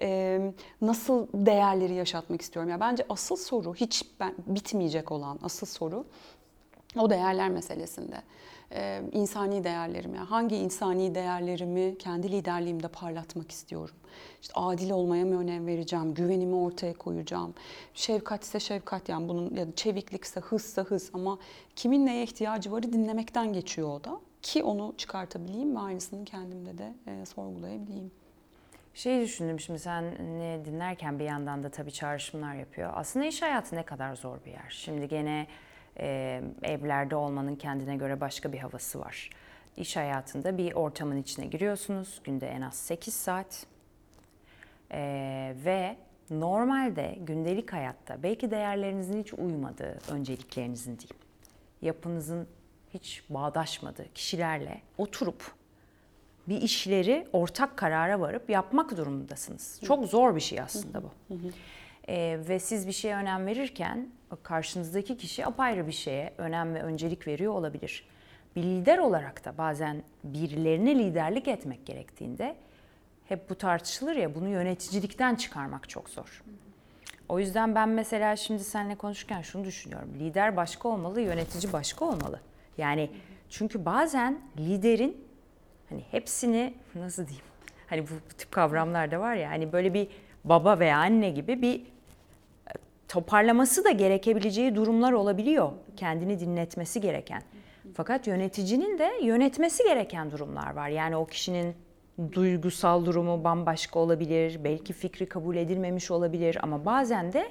e, 0.00 0.40
nasıl 0.80 1.26
değerleri 1.34 1.94
yaşatmak 1.94 2.42
istiyorum. 2.42 2.70
Yani 2.70 2.80
bence 2.80 3.06
asıl 3.08 3.36
soru 3.36 3.74
hiç 3.74 4.04
ben, 4.20 4.34
bitmeyecek 4.46 5.12
olan 5.12 5.38
asıl 5.42 5.66
soru 5.66 6.04
o 6.98 7.10
değerler 7.10 7.50
meselesinde. 7.50 8.22
Ee, 8.72 9.02
insani 9.12 9.64
değerlerim 9.64 10.14
yani 10.14 10.26
hangi 10.26 10.56
insani 10.56 11.14
değerlerimi 11.14 11.98
kendi 11.98 12.32
liderliğimde 12.32 12.88
parlatmak 12.88 13.50
istiyorum. 13.50 13.94
İşte 14.42 14.54
adil 14.56 14.90
olmaya 14.90 15.24
mı 15.24 15.40
önem 15.40 15.66
vereceğim, 15.66 16.14
güvenimi 16.14 16.54
ortaya 16.54 16.94
koyacağım. 16.94 17.54
Şefkat 17.94 18.44
ise 18.44 18.60
şefkat 18.60 19.08
yani 19.08 19.28
bunun 19.28 19.54
ya 19.54 19.68
da 19.68 19.74
çeviklikse 19.74 20.40
hızsa 20.40 20.82
hız 20.82 21.10
ama 21.12 21.38
kimin 21.76 22.06
neye 22.06 22.22
ihtiyacı 22.22 22.72
varı 22.72 22.92
dinlemekten 22.92 23.52
geçiyor 23.52 23.88
o 23.88 24.04
da 24.04 24.20
ki 24.42 24.62
onu 24.62 24.94
çıkartabileyim 24.98 25.76
ve 25.76 25.78
aynısını 25.78 26.24
kendimde 26.24 26.78
de 26.78 26.94
e, 27.06 27.26
sorgulayabileyim. 27.26 28.10
Şey 28.94 29.20
düşündüm 29.20 29.60
şimdi 29.60 29.78
sen 29.78 30.04
dinlerken 30.64 31.18
bir 31.18 31.24
yandan 31.24 31.62
da 31.62 31.68
tabii 31.70 31.92
çağrışımlar 31.92 32.54
yapıyor. 32.54 32.92
Aslında 32.94 33.26
iş 33.26 33.42
hayatı 33.42 33.76
ne 33.76 33.82
kadar 33.82 34.16
zor 34.16 34.38
bir 34.46 34.50
yer. 34.50 34.66
Şimdi 34.70 35.08
gene 35.08 35.46
e, 36.00 36.42
evlerde 36.62 37.16
olmanın 37.16 37.56
kendine 37.56 37.96
göre 37.96 38.20
başka 38.20 38.52
bir 38.52 38.58
havası 38.58 39.00
var. 39.00 39.30
İş 39.76 39.96
hayatında 39.96 40.58
bir 40.58 40.72
ortamın 40.72 41.16
içine 41.16 41.46
giriyorsunuz. 41.46 42.20
Günde 42.24 42.48
en 42.48 42.60
az 42.60 42.74
8 42.74 43.14
saat. 43.14 43.66
E, 44.92 44.98
ve 45.64 45.96
normalde 46.30 47.18
gündelik 47.20 47.72
hayatta 47.72 48.22
belki 48.22 48.50
değerlerinizin 48.50 49.20
hiç 49.20 49.32
uymadığı 49.34 49.98
önceliklerinizin 50.10 50.98
diyeyim, 50.98 51.16
yapınızın 51.82 52.48
hiç 52.94 53.22
bağdaşmadığı 53.30 54.12
kişilerle 54.14 54.80
oturup 54.98 55.52
bir 56.48 56.62
işleri 56.62 57.26
ortak 57.32 57.76
karara 57.76 58.20
varıp 58.20 58.50
yapmak 58.50 58.96
durumundasınız. 58.96 59.80
Çok 59.84 60.06
zor 60.06 60.36
bir 60.36 60.40
şey 60.40 60.60
aslında 60.60 61.02
bu. 61.02 61.10
Ee, 62.08 62.38
ve 62.48 62.58
siz 62.58 62.86
bir 62.86 62.92
şeye 62.92 63.16
önem 63.16 63.46
verirken 63.46 64.08
karşınızdaki 64.42 65.16
kişi 65.16 65.46
apayrı 65.46 65.86
bir 65.86 65.92
şeye 65.92 66.32
önem 66.38 66.74
ve 66.74 66.82
öncelik 66.82 67.26
veriyor 67.26 67.52
olabilir. 67.52 68.08
Bir 68.56 68.62
lider 68.62 68.98
olarak 68.98 69.44
da 69.44 69.58
bazen 69.58 70.02
birilerine 70.24 70.98
liderlik 70.98 71.48
etmek 71.48 71.86
gerektiğinde 71.86 72.56
hep 73.28 73.50
bu 73.50 73.54
tartışılır 73.54 74.16
ya 74.16 74.34
bunu 74.34 74.48
yöneticilikten 74.48 75.34
çıkarmak 75.34 75.88
çok 75.88 76.10
zor. 76.10 76.42
O 77.28 77.38
yüzden 77.38 77.74
ben 77.74 77.88
mesela 77.88 78.36
şimdi 78.36 78.64
seninle 78.64 78.94
konuşurken 78.94 79.42
şunu 79.42 79.64
düşünüyorum. 79.64 80.08
Lider 80.18 80.56
başka 80.56 80.88
olmalı, 80.88 81.20
yönetici 81.20 81.72
başka 81.72 82.04
olmalı. 82.04 82.40
Yani 82.78 83.10
çünkü 83.50 83.84
bazen 83.84 84.40
liderin 84.58 85.24
hani 85.88 86.02
hepsini 86.10 86.74
nasıl 86.94 87.26
diyeyim? 87.26 87.44
Hani 87.86 88.02
bu, 88.02 88.10
bu 88.30 88.34
tip 88.38 88.52
kavramlar 88.52 89.10
da 89.10 89.20
var 89.20 89.34
ya 89.34 89.50
hani 89.50 89.72
böyle 89.72 89.94
bir 89.94 90.08
baba 90.44 90.78
veya 90.78 90.98
anne 90.98 91.30
gibi 91.30 91.62
bir 91.62 91.80
e, 91.80 91.84
toparlaması 93.08 93.84
da 93.84 93.90
gerekebileceği 93.90 94.74
durumlar 94.74 95.12
olabiliyor. 95.12 95.72
Kendini 95.96 96.40
dinletmesi 96.40 97.00
gereken. 97.00 97.42
Fakat 97.94 98.26
yöneticinin 98.26 98.98
de 98.98 99.12
yönetmesi 99.22 99.84
gereken 99.84 100.30
durumlar 100.30 100.74
var. 100.74 100.88
Yani 100.88 101.16
o 101.16 101.26
kişinin 101.26 101.74
duygusal 102.32 103.06
durumu 103.06 103.44
bambaşka 103.44 103.98
olabilir, 103.98 104.64
belki 104.64 104.92
fikri 104.92 105.26
kabul 105.26 105.56
edilmemiş 105.56 106.10
olabilir 106.10 106.58
ama 106.62 106.84
bazen 106.84 107.32
de 107.32 107.48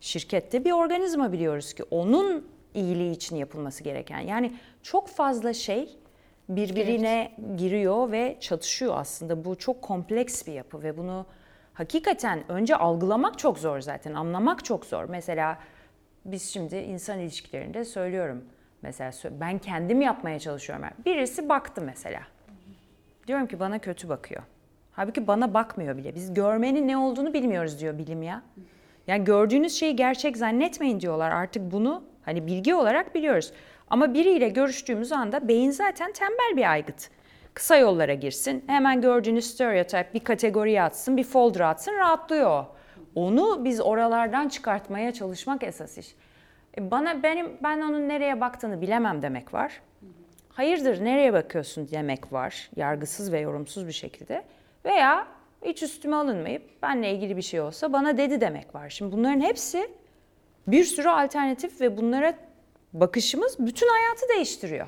şirkette 0.00 0.64
bir 0.64 0.72
organizma 0.72 1.32
biliyoruz 1.32 1.74
ki 1.74 1.84
onun 1.90 2.48
iyiliği 2.74 3.12
için 3.12 3.36
yapılması 3.36 3.84
gereken. 3.84 4.20
Yani 4.20 4.52
çok 4.82 5.08
fazla 5.08 5.52
şey 5.52 5.88
birbirine 6.48 7.32
evet. 7.38 7.58
giriyor 7.58 8.12
ve 8.12 8.36
çatışıyor 8.40 8.94
aslında. 8.96 9.44
Bu 9.44 9.56
çok 9.56 9.82
kompleks 9.82 10.46
bir 10.46 10.52
yapı 10.52 10.82
ve 10.82 10.96
bunu 10.96 11.26
hakikaten 11.74 12.44
önce 12.48 12.76
algılamak 12.76 13.38
çok 13.38 13.58
zor 13.58 13.80
zaten, 13.80 14.14
anlamak 14.14 14.64
çok 14.64 14.86
zor. 14.86 15.04
Mesela 15.04 15.58
biz 16.24 16.50
şimdi 16.52 16.76
insan 16.76 17.18
ilişkilerinde 17.18 17.84
söylüyorum. 17.84 18.44
Mesela 18.82 19.12
ben 19.40 19.58
kendim 19.58 20.00
yapmaya 20.00 20.38
çalışıyorum. 20.38 20.84
Birisi 21.06 21.48
baktı 21.48 21.82
mesela. 21.86 22.20
Diyorum 23.26 23.46
ki 23.46 23.60
bana 23.60 23.78
kötü 23.78 24.08
bakıyor. 24.08 24.42
Halbuki 24.92 25.26
bana 25.26 25.54
bakmıyor 25.54 25.96
bile. 25.96 26.14
Biz 26.14 26.34
görmenin 26.34 26.88
ne 26.88 26.96
olduğunu 26.96 27.32
bilmiyoruz 27.32 27.80
diyor 27.80 27.98
bilim 27.98 28.22
ya. 28.22 28.42
Yani 29.06 29.24
gördüğünüz 29.24 29.72
şeyi 29.74 29.96
gerçek 29.96 30.36
zannetmeyin 30.36 31.00
diyorlar. 31.00 31.30
Artık 31.30 31.72
bunu 31.72 32.02
hani 32.24 32.46
bilgi 32.46 32.74
olarak 32.74 33.14
biliyoruz. 33.14 33.52
Ama 33.90 34.14
biriyle 34.14 34.48
görüştüğümüz 34.48 35.12
anda 35.12 35.48
beyin 35.48 35.70
zaten 35.70 36.12
tembel 36.12 36.56
bir 36.56 36.70
aygıt. 36.70 37.10
Kısa 37.54 37.76
yollara 37.76 38.14
girsin, 38.14 38.64
hemen 38.66 39.00
gördüğünüz 39.00 39.44
stereotip 39.44 40.14
bir 40.14 40.20
kategoriye 40.20 40.82
atsın, 40.82 41.16
bir 41.16 41.24
folder 41.24 41.60
atsın, 41.60 41.92
rahatlıyor. 41.92 42.64
Onu 43.14 43.64
biz 43.64 43.80
oralardan 43.80 44.48
çıkartmaya 44.48 45.12
çalışmak 45.12 45.62
esas 45.62 45.98
iş. 45.98 46.14
E 46.78 46.90
bana 46.90 47.22
benim 47.22 47.52
ben 47.62 47.80
onun 47.80 48.08
nereye 48.08 48.40
baktığını 48.40 48.80
bilemem 48.80 49.22
demek 49.22 49.54
var. 49.54 49.80
Hayırdır 50.48 51.04
nereye 51.04 51.32
bakıyorsun 51.32 51.88
demek 51.90 52.32
var. 52.32 52.70
Yargısız 52.76 53.32
ve 53.32 53.40
yorumsuz 53.40 53.86
bir 53.86 53.92
şekilde. 53.92 54.44
Veya 54.84 55.26
hiç 55.62 55.82
üstüme 55.82 56.16
alınmayıp 56.16 56.82
benle 56.82 57.12
ilgili 57.12 57.36
bir 57.36 57.42
şey 57.42 57.60
olsa 57.60 57.92
bana 57.92 58.16
dedi 58.18 58.40
demek 58.40 58.74
var. 58.74 58.88
Şimdi 58.88 59.12
bunların 59.12 59.40
hepsi 59.40 59.90
bir 60.66 60.84
sürü 60.84 61.08
alternatif 61.08 61.80
ve 61.80 61.96
bunlara 61.96 62.34
bakışımız 62.92 63.56
bütün 63.58 63.88
hayatı 63.88 64.28
değiştiriyor. 64.28 64.86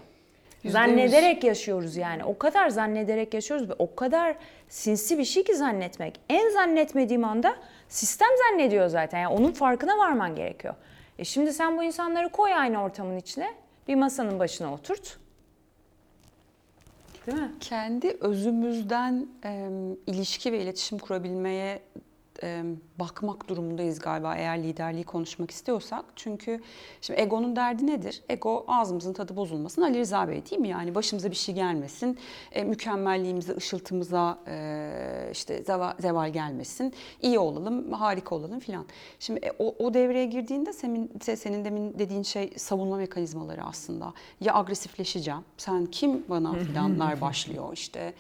Zannederek 0.70 1.44
yaşıyoruz 1.44 1.96
yani. 1.96 2.24
O 2.24 2.38
kadar 2.38 2.68
zannederek 2.68 3.34
yaşıyoruz 3.34 3.68
ve 3.68 3.74
o 3.78 3.94
kadar 3.94 4.36
sinsi 4.68 5.18
bir 5.18 5.24
şey 5.24 5.44
ki 5.44 5.56
zannetmek. 5.56 6.20
En 6.28 6.50
zannetmediğim 6.50 7.24
anda 7.24 7.56
sistem 7.88 8.28
zannediyor 8.38 8.88
zaten. 8.88 9.18
Yani 9.18 9.34
onun 9.34 9.52
farkına 9.52 9.98
varman 9.98 10.34
gerekiyor. 10.34 10.74
E 11.18 11.24
şimdi 11.24 11.52
sen 11.52 11.76
bu 11.76 11.82
insanları 11.82 12.28
koy 12.28 12.54
aynı 12.54 12.82
ortamın 12.82 13.16
içine. 13.16 13.54
Bir 13.88 13.94
masanın 13.94 14.38
başına 14.38 14.74
oturt. 14.74 15.18
Değil 17.26 17.38
mi? 17.38 17.52
Kendi 17.60 18.16
özümüzden 18.20 19.26
e, 19.44 19.68
ilişki 20.06 20.52
ve 20.52 20.58
iletişim 20.60 20.98
kurabilmeye 20.98 21.80
e, 22.42 22.62
bakmak 22.98 23.48
durumundayız 23.48 23.98
galiba 23.98 24.36
eğer 24.36 24.62
liderliği 24.62 25.04
konuşmak 25.04 25.50
istiyorsak. 25.50 26.04
Çünkü 26.16 26.60
şimdi 27.00 27.20
egonun 27.20 27.56
derdi 27.56 27.86
nedir? 27.86 28.22
Ego 28.28 28.64
ağzımızın 28.68 29.12
tadı 29.12 29.36
bozulmasın. 29.36 29.82
Ali 29.82 29.98
Rıza 29.98 30.28
Bey 30.28 30.42
değil 30.50 30.60
mi? 30.60 30.68
Yani 30.68 30.94
başımıza 30.94 31.30
bir 31.30 31.36
şey 31.36 31.54
gelmesin, 31.54 32.18
e, 32.52 32.64
mükemmelliğimize, 32.64 33.56
ışıltımıza 33.56 34.38
e, 34.46 35.28
işte 35.32 35.62
zeval, 35.62 35.92
zeval 35.98 36.32
gelmesin, 36.32 36.92
iyi 37.22 37.38
olalım, 37.38 37.92
harika 37.92 38.34
olalım 38.34 38.60
filan. 38.60 38.84
Şimdi 39.20 39.40
e, 39.46 39.52
o, 39.58 39.74
o 39.84 39.94
devreye 39.94 40.26
girdiğinde 40.26 40.72
senin, 40.72 41.10
senin 41.20 41.64
demin 41.64 41.98
dediğin 41.98 42.22
şey 42.22 42.52
savunma 42.56 42.96
mekanizmaları 42.96 43.64
aslında. 43.64 44.12
Ya 44.40 44.54
agresifleşeceğim, 44.54 45.40
sen 45.56 45.86
kim 45.86 46.24
bana 46.28 46.52
filanlar 46.58 47.20
başlıyor 47.20 47.68
işte. 47.72 48.14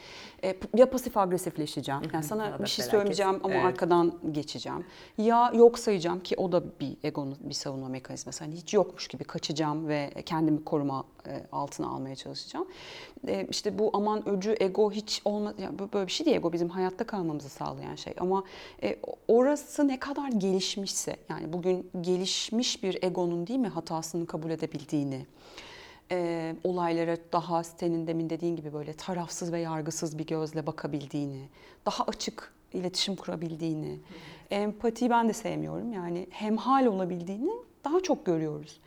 E, 0.44 0.56
ya 0.74 0.90
pasif 0.90 1.16
agresifleşeceğim. 1.16 2.00
Yani 2.12 2.24
sana 2.24 2.58
bir 2.58 2.66
şey 2.66 2.84
söylemeyeceğim 2.84 3.40
ama 3.44 3.54
evet. 3.54 3.64
arkadan 3.64 4.05
geçeceğim. 4.32 4.84
Ya 5.18 5.52
yok 5.54 5.78
sayacağım 5.78 6.20
ki 6.20 6.34
o 6.36 6.52
da 6.52 6.62
bir 6.80 6.96
egonun 7.02 7.36
bir 7.40 7.54
savunma 7.54 7.88
mekanizması. 7.88 8.44
Hani 8.44 8.56
hiç 8.56 8.74
yokmuş 8.74 9.08
gibi 9.08 9.24
kaçacağım 9.24 9.88
ve 9.88 10.12
kendimi 10.26 10.64
koruma 10.64 11.04
e, 11.26 11.46
altına 11.52 11.88
almaya 11.88 12.16
çalışacağım. 12.16 12.66
E, 13.28 13.46
işte 13.50 13.78
bu 13.78 13.90
aman 13.94 14.28
öcü 14.28 14.56
ego 14.60 14.90
hiç 14.90 15.22
olma 15.24 15.54
yani 15.58 15.78
böyle 15.78 16.06
bir 16.06 16.12
şey 16.12 16.26
değil. 16.26 16.36
Ego 16.36 16.52
bizim 16.52 16.68
hayatta 16.68 17.06
kalmamızı 17.06 17.48
sağlayan 17.48 17.94
şey. 17.94 18.14
Ama 18.18 18.44
orası 19.28 19.88
ne 19.88 19.98
kadar 19.98 20.28
gelişmişse 20.28 21.16
yani 21.28 21.52
bugün 21.52 21.90
gelişmiş 22.00 22.82
bir 22.82 22.98
egonun 23.02 23.46
değil 23.46 23.60
mi 23.60 23.68
hatasını 23.68 24.26
kabul 24.26 24.50
edebildiğini 24.50 25.26
e, 26.10 26.56
olaylara 26.64 27.16
daha 27.32 27.64
senin 27.64 28.06
demin 28.06 28.30
dediğin 28.30 28.56
gibi 28.56 28.72
böyle 28.72 28.92
tarafsız 28.92 29.52
ve 29.52 29.60
yargısız 29.60 30.18
bir 30.18 30.26
gözle 30.26 30.66
bakabildiğini, 30.66 31.48
daha 31.86 32.04
açık 32.04 32.52
iletişim 32.76 33.16
kurabildiğini, 33.16 33.98
empatiyi 34.50 35.10
ben 35.10 35.28
de 35.28 35.32
sevmiyorum. 35.32 35.92
Yani 35.92 36.26
hemhal 36.30 36.86
olabildiğini 36.86 37.52
daha 37.84 38.00
çok 38.00 38.26
görüyoruz. 38.26 38.80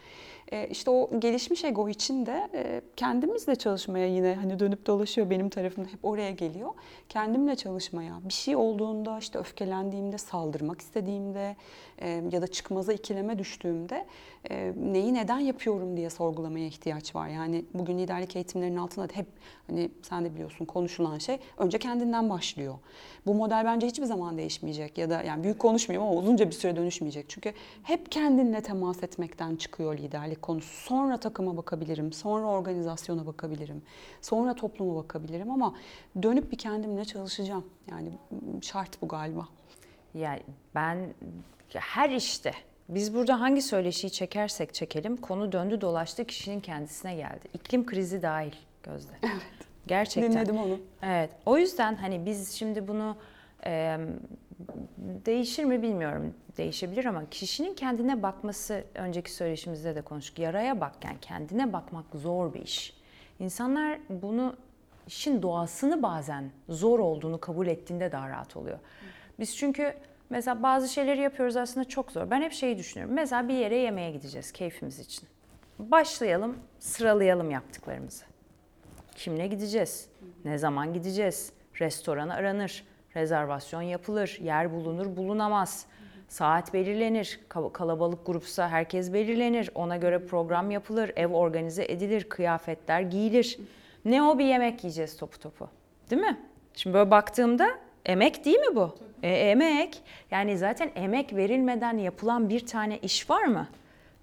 E, 0.51 0.67
işte 0.67 0.91
o 0.91 1.19
gelişmiş 1.19 1.63
ego 1.63 1.89
için 1.89 2.25
de 2.25 2.49
e, 2.53 2.81
kendimizle 2.95 3.55
çalışmaya 3.55 4.07
yine 4.07 4.35
hani 4.35 4.59
dönüp 4.59 4.85
dolaşıyor 4.85 5.29
benim 5.29 5.49
tarafım 5.49 5.85
hep 5.85 6.05
oraya 6.05 6.31
geliyor. 6.31 6.69
Kendimle 7.09 7.55
çalışmaya, 7.55 8.19
bir 8.23 8.33
şey 8.33 8.55
olduğunda 8.55 9.17
işte 9.19 9.39
öfkelendiğimde, 9.39 10.17
saldırmak 10.17 10.81
istediğimde 10.81 11.55
e, 11.97 12.23
ya 12.31 12.41
da 12.41 12.47
çıkmaza 12.47 12.93
ikileme 12.93 13.39
düştüğümde 13.39 14.05
neyi 14.75 15.13
neden 15.13 15.39
yapıyorum 15.39 15.97
diye 15.97 16.09
sorgulamaya 16.09 16.65
ihtiyaç 16.65 17.15
var. 17.15 17.27
Yani 17.27 17.65
bugün 17.73 17.97
liderlik 17.97 18.35
eğitimlerinin 18.35 18.77
altında 18.77 19.07
hep 19.13 19.27
hani 19.69 19.91
sen 20.01 20.25
de 20.25 20.33
biliyorsun 20.33 20.65
konuşulan 20.65 21.17
şey 21.17 21.39
önce 21.57 21.77
kendinden 21.77 22.29
başlıyor. 22.29 22.75
Bu 23.25 23.33
model 23.33 23.65
bence 23.65 23.87
hiçbir 23.87 24.05
zaman 24.05 24.37
değişmeyecek 24.37 24.97
ya 24.97 25.09
da 25.09 25.23
yani 25.23 25.43
büyük 25.43 25.59
konuşmayayım 25.59 26.09
ama 26.09 26.19
uzunca 26.19 26.47
bir 26.47 26.51
süre 26.51 26.75
dönüşmeyecek. 26.75 27.25
Çünkü 27.29 27.53
hep 27.83 28.11
kendinle 28.11 28.61
temas 28.61 29.03
etmekten 29.03 29.55
çıkıyor 29.55 29.97
liderlik 29.97 30.41
konusu. 30.41 30.83
Sonra 30.83 31.17
takıma 31.17 31.57
bakabilirim, 31.57 32.13
sonra 32.13 32.45
organizasyona 32.45 33.25
bakabilirim, 33.25 33.81
sonra 34.21 34.53
topluma 34.53 34.95
bakabilirim 34.95 35.51
ama 35.51 35.75
dönüp 36.23 36.51
bir 36.51 36.57
kendimle 36.57 37.05
çalışacağım. 37.05 37.65
Yani 37.91 38.09
şart 38.61 39.01
bu 39.01 39.07
galiba. 39.07 39.47
Yani 40.13 40.41
ben 40.75 41.13
her 41.73 42.09
işte 42.09 42.53
biz 42.89 43.15
burada 43.15 43.39
hangi 43.39 43.61
söyleşiyi 43.61 44.11
çekersek 44.11 44.73
çekelim 44.73 45.17
konu 45.17 45.51
döndü 45.51 45.81
dolaştı 45.81 46.25
kişinin 46.25 46.59
kendisine 46.59 47.15
geldi. 47.15 47.47
İklim 47.53 47.85
krizi 47.85 48.21
dahil 48.21 48.53
Gözde. 48.83 49.11
Evet. 49.23 49.41
Gerçekten. 49.87 50.31
Dinledim 50.31 50.57
onu. 50.57 50.79
Evet. 51.03 51.29
O 51.45 51.57
yüzden 51.57 51.95
hani 51.95 52.25
biz 52.25 52.51
şimdi 52.51 52.87
bunu 52.87 53.15
e, 53.65 53.97
değişir 55.25 55.63
mi 55.63 55.81
bilmiyorum. 55.81 56.33
Değişebilir 56.57 57.05
ama 57.05 57.29
kişinin 57.29 57.73
kendine 57.75 58.23
bakması 58.23 58.83
önceki 58.95 59.31
söyleşimizde 59.31 59.95
de 59.95 60.01
konuştuk. 60.01 60.39
Yaraya 60.39 60.81
bak 60.81 60.93
yani 61.03 61.17
kendine 61.21 61.73
bakmak 61.73 62.05
zor 62.13 62.53
bir 62.53 62.61
iş. 62.61 62.99
İnsanlar 63.39 63.99
bunu 64.09 64.55
işin 65.07 65.41
doğasını 65.41 66.03
bazen 66.03 66.51
zor 66.69 66.99
olduğunu 66.99 67.39
kabul 67.39 67.67
ettiğinde 67.67 68.11
daha 68.11 68.29
rahat 68.29 68.57
oluyor. 68.57 68.79
Biz 69.39 69.57
çünkü 69.57 69.93
mesela 70.29 70.63
bazı 70.63 70.87
şeyleri 70.89 71.21
yapıyoruz 71.21 71.55
aslında 71.55 71.87
çok 71.87 72.11
zor. 72.11 72.29
Ben 72.29 72.41
hep 72.41 72.53
şeyi 72.53 72.77
düşünüyorum. 72.77 73.15
Mesela 73.15 73.47
bir 73.47 73.53
yere 73.53 73.77
yemeğe 73.77 74.11
gideceğiz 74.11 74.51
keyfimiz 74.51 74.99
için. 74.99 75.29
Başlayalım, 75.79 76.57
sıralayalım 76.79 77.51
yaptıklarımızı. 77.51 78.25
Kimle 79.19 79.47
gideceğiz? 79.47 80.07
Ne 80.45 80.57
zaman 80.57 80.93
gideceğiz? 80.93 81.51
Restoran 81.79 82.29
aranır, 82.29 82.83
rezervasyon 83.15 83.81
yapılır, 83.81 84.37
yer 84.41 84.71
bulunur, 84.71 85.17
bulunamaz. 85.17 85.85
Saat 86.27 86.73
belirlenir, 86.73 87.39
kalabalık 87.73 88.25
grupsa 88.25 88.69
herkes 88.69 89.13
belirlenir, 89.13 89.69
ona 89.75 89.97
göre 89.97 90.25
program 90.25 90.71
yapılır, 90.71 91.11
ev 91.15 91.27
organize 91.27 91.85
edilir, 91.85 92.23
kıyafetler 92.23 93.01
giyilir. 93.01 93.59
Ne 94.05 94.23
o 94.23 94.39
bir 94.39 94.45
yemek 94.45 94.83
yiyeceğiz 94.83 95.17
topu 95.17 95.39
topu. 95.39 95.69
Değil 96.09 96.21
mi? 96.21 96.39
Şimdi 96.73 96.93
böyle 96.93 97.11
baktığımda 97.11 97.69
emek 98.05 98.45
değil 98.45 98.59
mi 98.59 98.75
bu? 98.75 98.95
E, 99.23 99.29
emek. 99.29 100.01
Yani 100.31 100.57
zaten 100.57 100.91
emek 100.95 101.35
verilmeden 101.35 101.97
yapılan 101.97 102.49
bir 102.49 102.65
tane 102.65 102.97
iş 102.97 103.29
var 103.29 103.43
mı? 103.43 103.67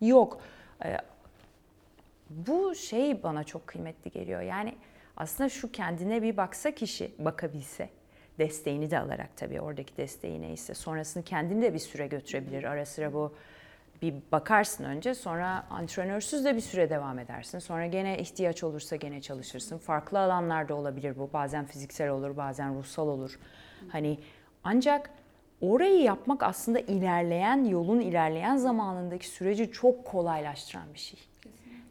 Yok. 0.00 0.40
E, 0.84 0.96
bu 2.30 2.74
şey 2.74 3.22
bana 3.22 3.44
çok 3.44 3.66
kıymetli 3.66 4.10
geliyor. 4.10 4.40
Yani 4.40 4.74
aslında 5.16 5.48
şu 5.48 5.72
kendine 5.72 6.22
bir 6.22 6.36
baksa 6.36 6.70
kişi, 6.70 7.12
bakabilse 7.18 7.88
desteğini 8.38 8.90
de 8.90 8.98
alarak 8.98 9.36
tabii 9.36 9.60
oradaki 9.60 9.96
desteği 9.96 10.40
neyse 10.42 10.74
sonrasını 10.74 11.22
kendini 11.22 11.62
de 11.62 11.74
bir 11.74 11.78
süre 11.78 12.06
götürebilir. 12.06 12.64
Ara 12.64 12.86
sıra 12.86 13.12
bu 13.12 13.34
bir 14.02 14.14
bakarsın 14.32 14.84
önce 14.84 15.14
sonra 15.14 15.66
antrenörsüz 15.70 16.44
de 16.44 16.56
bir 16.56 16.60
süre 16.60 16.90
devam 16.90 17.18
edersin. 17.18 17.58
Sonra 17.58 17.86
gene 17.86 18.18
ihtiyaç 18.18 18.64
olursa 18.64 18.96
gene 18.96 19.20
çalışırsın. 19.20 19.78
Farklı 19.78 20.18
alanlarda 20.18 20.74
olabilir 20.74 21.18
bu. 21.18 21.30
Bazen 21.32 21.64
fiziksel 21.64 22.08
olur, 22.08 22.36
bazen 22.36 22.78
ruhsal 22.78 23.08
olur. 23.08 23.38
Hani 23.88 24.18
ancak 24.64 25.10
orayı 25.60 26.02
yapmak 26.02 26.42
aslında 26.42 26.78
ilerleyen, 26.78 27.64
yolun 27.64 28.00
ilerleyen 28.00 28.56
zamanındaki 28.56 29.28
süreci 29.28 29.72
çok 29.72 30.04
kolaylaştıran 30.04 30.94
bir 30.94 30.98
şey. 30.98 31.20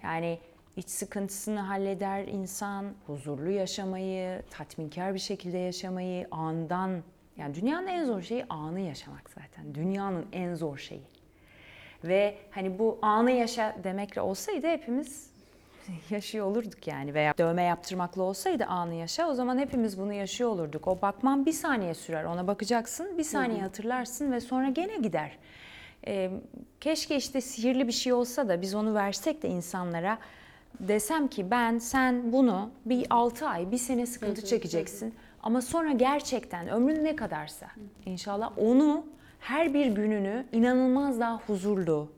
Yani 0.04 0.40
iç 0.78 0.90
sıkıntısını 0.90 1.60
halleder 1.60 2.28
insan, 2.28 2.94
huzurlu 3.08 3.50
yaşamayı, 3.50 4.42
tatminkar 4.50 5.14
bir 5.14 5.20
şekilde 5.20 5.58
yaşamayı, 5.58 6.28
andan 6.32 7.04
yani 7.38 7.56
dünyanın 7.56 7.88
en 7.88 8.06
zor 8.06 8.22
şeyi 8.22 8.46
anı 8.50 8.80
yaşamak 8.80 9.30
zaten. 9.30 9.76
Dünyanın 9.76 10.26
en 10.32 10.56
zor 10.56 10.78
şeyi. 10.78 11.08
Ve 12.04 12.38
hani 12.52 12.80
bu 12.80 13.00
anı 13.02 13.32
yaşa 13.32 13.76
demekle 13.84 14.22
olsaydı 14.22 14.68
hepimiz 14.68 15.30
yaşıyor 16.10 16.46
olurduk 16.46 16.88
yani 16.88 17.14
veya 17.14 17.38
dövme 17.38 17.64
yaptırmakla 17.64 18.24
olsaydı 18.24 18.66
anı 18.66 18.94
yaşa 18.94 19.30
o 19.30 19.34
zaman 19.34 19.58
hepimiz 19.58 20.00
bunu 20.00 20.14
yaşıyor 20.14 20.50
olurduk. 20.50 20.88
O 20.88 21.02
bakman 21.02 21.46
bir 21.46 21.52
saniye 21.52 21.94
sürer 21.94 22.24
ona 22.24 22.48
bakacaksın 22.48 23.18
bir 23.18 23.24
saniye 23.24 23.62
hatırlarsın 23.62 24.32
ve 24.32 24.40
sonra 24.40 24.70
gene 24.70 24.98
gider. 24.98 25.38
Ee, 26.08 26.32
keşke 26.82 27.16
işte 27.16 27.42
sihirli 27.42 27.88
bir 27.88 27.94
şey 27.94 28.14
olsa 28.14 28.50
da 28.50 28.62
biz 28.62 28.76
onu 28.76 28.94
versek 28.94 29.44
de 29.44 29.50
insanlara 29.50 30.18
desem 30.80 31.28
ki 31.28 31.52
ben 31.52 31.78
sen 31.78 32.34
bunu 32.34 32.70
bir 32.86 33.08
6 33.10 33.48
ay 33.48 33.72
bir 33.72 33.78
sene 33.78 34.06
sıkıntı 34.06 34.46
çekeceksin 34.46 35.14
ama 35.44 35.62
sonra 35.62 35.92
gerçekten 35.92 36.68
ömrün 36.68 37.04
ne 37.04 37.16
kadarsa 37.16 37.68
inşallah 38.06 38.52
onu 38.58 39.06
her 39.40 39.74
bir 39.74 39.86
gününü 39.86 40.46
inanılmaz 40.52 41.20
daha 41.20 41.38
huzurlu, 41.38 42.10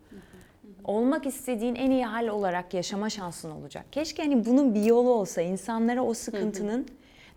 olmak 0.84 1.26
istediğin 1.26 1.76
en 1.76 1.92
iyi 1.92 2.06
hal 2.06 2.28
olarak 2.28 2.74
yaşama 2.74 3.10
şansın 3.10 3.52
olacak. 3.52 3.86
Keşke 3.92 4.24
hani 4.24 4.46
bunun 4.46 4.76
bir 4.76 4.84
yolu 4.84 5.10
olsa 5.10 5.42
insanlara 5.42 6.02
o 6.04 6.14
sıkıntının 6.14 6.88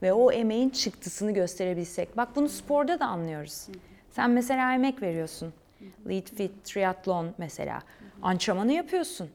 ve 0.02 0.12
o 0.12 0.32
emeğin 0.32 0.70
çıktısını 0.70 1.30
gösterebilsek. 1.30 2.16
Bak 2.16 2.28
bunu 2.36 2.48
sporda 2.48 3.00
da 3.00 3.06
anlıyoruz. 3.06 3.66
Sen 4.10 4.30
mesela 4.30 4.74
emek 4.74 5.02
veriyorsun. 5.02 5.52
Lead 6.08 6.26
Fit, 6.36 6.64
triatlon 6.64 7.26
mesela. 7.38 7.80
Antrenmanı 8.22 8.72
yapıyorsun. 8.72 9.28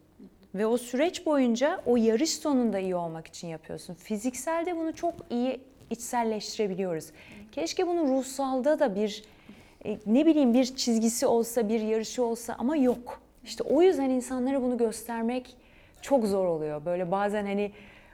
Ve 0.55 0.65
o 0.65 0.77
süreç 0.77 1.25
boyunca 1.25 1.81
o 1.85 1.97
yarış 1.97 2.33
sonunda 2.33 2.79
iyi 2.79 2.95
olmak 2.95 3.27
için 3.27 3.47
yapıyorsun. 3.47 3.93
Fizikselde 3.93 4.77
bunu 4.77 4.95
çok 4.95 5.13
iyi 5.29 5.59
içselleştirebiliyoruz. 5.89 7.05
Keşke 7.51 7.87
bunu 7.87 8.07
ruhsalda 8.07 8.79
da 8.79 8.95
bir 8.95 9.23
e, 9.85 9.97
ne 10.05 10.25
bileyim 10.25 10.53
bir 10.53 10.75
çizgisi 10.75 11.27
olsa, 11.27 11.69
bir 11.69 11.81
yarışı 11.81 12.23
olsa 12.23 12.55
ama 12.59 12.75
yok. 12.75 13.21
İşte 13.43 13.63
o 13.63 13.81
yüzden 13.81 14.09
insanlara 14.09 14.61
bunu 14.61 14.77
göstermek 14.77 15.55
çok 16.01 16.25
zor 16.25 16.45
oluyor. 16.45 16.85
Böyle 16.85 17.11
bazen 17.11 17.45
hani 17.45 17.71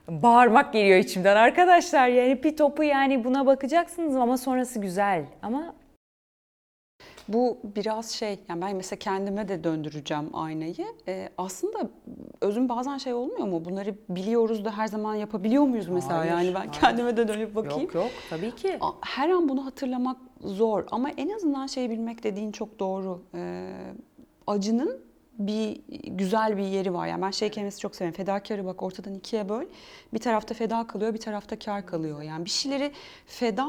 bağırmak 0.07 0.73
geliyor 0.73 0.97
içimden 0.97 1.35
arkadaşlar 1.35 2.07
yani 2.07 2.43
bir 2.43 2.57
topu 2.57 2.83
yani 2.83 3.23
buna 3.23 3.45
bakacaksınız 3.45 4.15
ama 4.15 4.37
sonrası 4.37 4.79
güzel 4.79 5.23
ama 5.41 5.73
bu 7.27 7.57
biraz 7.75 8.09
şey, 8.09 8.39
yani 8.49 8.61
ben 8.61 8.75
mesela 8.75 8.99
kendime 8.99 9.47
de 9.47 9.63
döndüreceğim 9.63 10.29
aynayı. 10.33 10.87
Ee, 11.07 11.29
aslında 11.37 11.89
özüm 12.41 12.69
bazen 12.69 12.97
şey 12.97 13.13
olmuyor 13.13 13.47
mu? 13.47 13.65
Bunları 13.65 13.95
biliyoruz 14.09 14.65
da 14.65 14.77
her 14.77 14.87
zaman 14.87 15.15
yapabiliyor 15.15 15.63
muyuz 15.63 15.87
mesela? 15.87 16.19
Hayır, 16.19 16.31
yani 16.31 16.47
ben 16.47 16.59
hayır. 16.59 16.71
kendime 16.71 17.17
de 17.17 17.27
dönüp 17.27 17.55
bakayım. 17.55 17.81
Yok 17.81 17.95
yok 17.95 18.11
tabii 18.29 18.55
ki. 18.55 18.79
Her 19.01 19.29
an 19.29 19.49
bunu 19.49 19.65
hatırlamak 19.65 20.17
zor 20.41 20.83
ama 20.91 21.09
en 21.09 21.29
azından 21.29 21.67
şey 21.67 21.89
bilmek 21.89 22.23
dediğin 22.23 22.51
çok 22.51 22.79
doğru. 22.79 23.21
Ee, 23.35 23.73
acının 24.47 25.01
bir 25.39 25.81
güzel 26.07 26.57
bir 26.57 26.63
yeri 26.63 26.93
var. 26.93 27.07
Yani 27.07 27.21
ben 27.21 27.31
şey 27.31 27.49
kelimesi 27.49 27.79
çok 27.79 27.95
seviyorum. 27.95 28.17
Fedakarı 28.17 28.65
bak 28.65 28.83
ortadan 28.83 29.15
ikiye 29.15 29.49
böl. 29.49 29.65
Bir 30.13 30.19
tarafta 30.19 30.53
feda 30.53 30.87
kalıyor, 30.87 31.13
bir 31.13 31.19
tarafta 31.19 31.59
kar 31.59 31.85
kalıyor. 31.85 32.21
Yani 32.21 32.45
bir 32.45 32.49
şeyleri 32.49 32.91
feda 33.25 33.67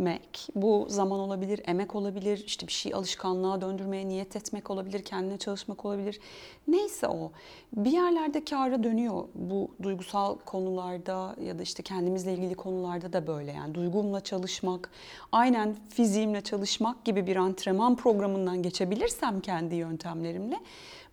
etmek, 0.00 0.48
bu 0.54 0.86
zaman 0.88 1.20
olabilir, 1.20 1.60
emek 1.66 1.94
olabilir, 1.94 2.44
işte 2.46 2.66
bir 2.66 2.72
şey 2.72 2.94
alışkanlığa 2.94 3.60
döndürmeye 3.60 4.08
niyet 4.08 4.36
etmek 4.36 4.70
olabilir, 4.70 5.04
kendine 5.04 5.38
çalışmak 5.38 5.84
olabilir. 5.84 6.20
Neyse 6.68 7.08
o. 7.08 7.32
Bir 7.72 7.90
yerlerde 7.90 8.44
kâra 8.44 8.82
dönüyor. 8.82 9.24
Bu 9.34 9.68
duygusal 9.82 10.38
konularda 10.38 11.36
ya 11.44 11.58
da 11.58 11.62
işte 11.62 11.82
kendimizle 11.82 12.34
ilgili 12.34 12.54
konularda 12.54 13.12
da 13.12 13.26
böyle. 13.26 13.52
Yani 13.52 13.74
duygumla 13.74 14.20
çalışmak, 14.20 14.90
aynen 15.32 15.76
fiziğimle 15.88 16.40
çalışmak 16.40 17.04
gibi 17.04 17.26
bir 17.26 17.36
antrenman 17.36 17.96
programından 17.96 18.62
geçebilirsem 18.62 19.40
kendi 19.40 19.74
yöntemlerimle 19.74 20.60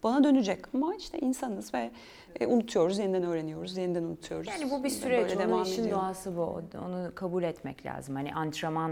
bana 0.03 0.23
dönecek. 0.23 0.75
Ama 0.75 0.95
işte 0.95 1.19
insanız 1.19 1.73
ve 1.73 1.91
e, 2.39 2.47
unutuyoruz, 2.47 2.99
yeniden 2.99 3.23
öğreniyoruz, 3.23 3.77
yeniden 3.77 4.03
unutuyoruz. 4.03 4.47
Yani 4.47 4.71
bu 4.71 4.83
bir 4.83 4.89
süreç, 4.89 5.37
Böyle 5.37 5.53
onun 5.53 5.63
işin 5.63 5.81
ediyor. 5.83 5.97
doğası 5.97 6.37
bu. 6.37 6.61
Onu 6.85 7.11
kabul 7.15 7.43
etmek 7.43 7.85
lazım. 7.85 8.15
Hani 8.15 8.33
antrenman 8.33 8.91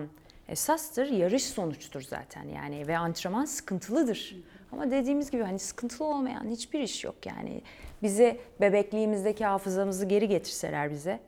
esastır, 0.50 1.08
yarış 1.08 1.44
sonuçtur 1.44 2.02
zaten 2.02 2.44
yani 2.44 2.88
ve 2.88 2.98
antrenman 2.98 3.46
sıkıntılıdır. 3.46 4.36
Ama 4.72 4.92
dediğimiz 4.92 5.32
gibi 5.32 5.44
hani 5.44 5.60
sıkıntılı 5.60 6.08
olmayan 6.08 6.48
hiçbir 6.50 6.80
iş 6.80 7.04
yok 7.04 7.16
yani. 7.26 7.62
Bize 8.04 8.38
bebekliğimizdeki 8.62 9.46
hafızamızı 9.46 10.06
geri 10.06 10.28
getirseler 10.28 10.92
bize 10.92 11.20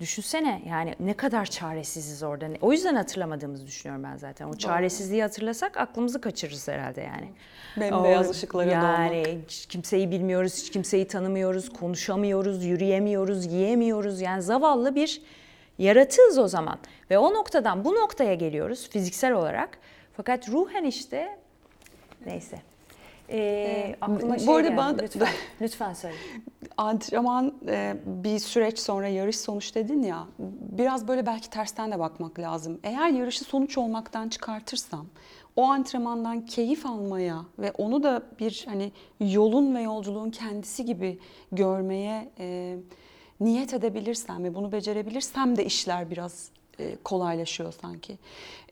Düşünsene 0.00 0.62
yani 0.68 0.94
ne 1.00 1.14
kadar 1.14 1.46
çaresiziz 1.46 2.22
orada. 2.22 2.48
O 2.60 2.72
yüzden 2.72 2.94
hatırlamadığımızı 2.94 3.66
düşünüyorum 3.66 4.04
ben 4.04 4.16
zaten. 4.16 4.48
O 4.48 4.54
çaresizliği 4.56 5.22
hatırlasak 5.22 5.76
aklımızı 5.76 6.20
kaçırırız 6.20 6.68
herhalde 6.68 7.00
yani. 7.00 7.28
Bembeyaz 7.76 8.28
o, 8.28 8.30
ışıklara 8.30 8.70
Yani 8.70 9.24
doğmak. 9.24 9.48
kimseyi 9.48 10.10
bilmiyoruz, 10.10 10.58
hiç 10.62 10.70
kimseyi 10.70 11.06
tanımıyoruz, 11.06 11.68
konuşamıyoruz, 11.72 12.64
yürüyemiyoruz, 12.64 13.46
yiyemiyoruz. 13.46 14.20
Yani 14.20 14.42
zavallı 14.42 14.94
bir 14.94 15.22
yaratığız 15.78 16.38
o 16.38 16.48
zaman. 16.48 16.78
Ve 17.10 17.18
o 17.18 17.34
noktadan 17.34 17.84
bu 17.84 17.94
noktaya 17.94 18.34
geliyoruz 18.34 18.90
fiziksel 18.90 19.32
olarak. 19.32 19.78
Fakat 20.16 20.48
ruhen 20.48 20.84
işte 20.84 21.38
neyse 22.26 22.58
ee, 23.32 23.96
aklıma 24.00 24.38
şey 24.38 24.46
Bu 24.46 24.54
arada 24.54 24.68
geldi. 24.68 24.76
bana 24.76 24.96
lütfen, 25.02 25.28
lütfen 25.60 25.92
söyle. 25.92 26.16
Antrenman 26.80 27.54
e, 27.66 27.96
bir 28.06 28.38
süreç 28.38 28.78
sonra 28.78 29.08
yarış 29.08 29.38
sonuç 29.38 29.74
dedin 29.74 30.02
ya. 30.02 30.26
Biraz 30.60 31.08
böyle 31.08 31.26
belki 31.26 31.50
tersten 31.50 31.92
de 31.92 31.98
bakmak 31.98 32.38
lazım. 32.38 32.80
Eğer 32.82 33.08
yarışı 33.08 33.44
sonuç 33.44 33.78
olmaktan 33.78 34.28
çıkartırsam 34.28 35.06
o 35.56 35.64
antrenmandan 35.64 36.46
keyif 36.46 36.86
almaya 36.86 37.44
ve 37.58 37.72
onu 37.72 38.02
da 38.02 38.22
bir 38.40 38.64
hani 38.68 38.92
yolun 39.20 39.74
ve 39.74 39.82
yolculuğun 39.82 40.30
kendisi 40.30 40.84
gibi 40.84 41.18
görmeye 41.52 42.30
e, 42.38 42.76
niyet 43.40 43.74
edebilirsem 43.74 44.44
ve 44.44 44.54
bunu 44.54 44.72
becerebilirsem 44.72 45.56
de 45.56 45.64
işler 45.64 46.10
biraz 46.10 46.50
kolaylaşıyor 47.04 47.74
sanki. 47.82 48.18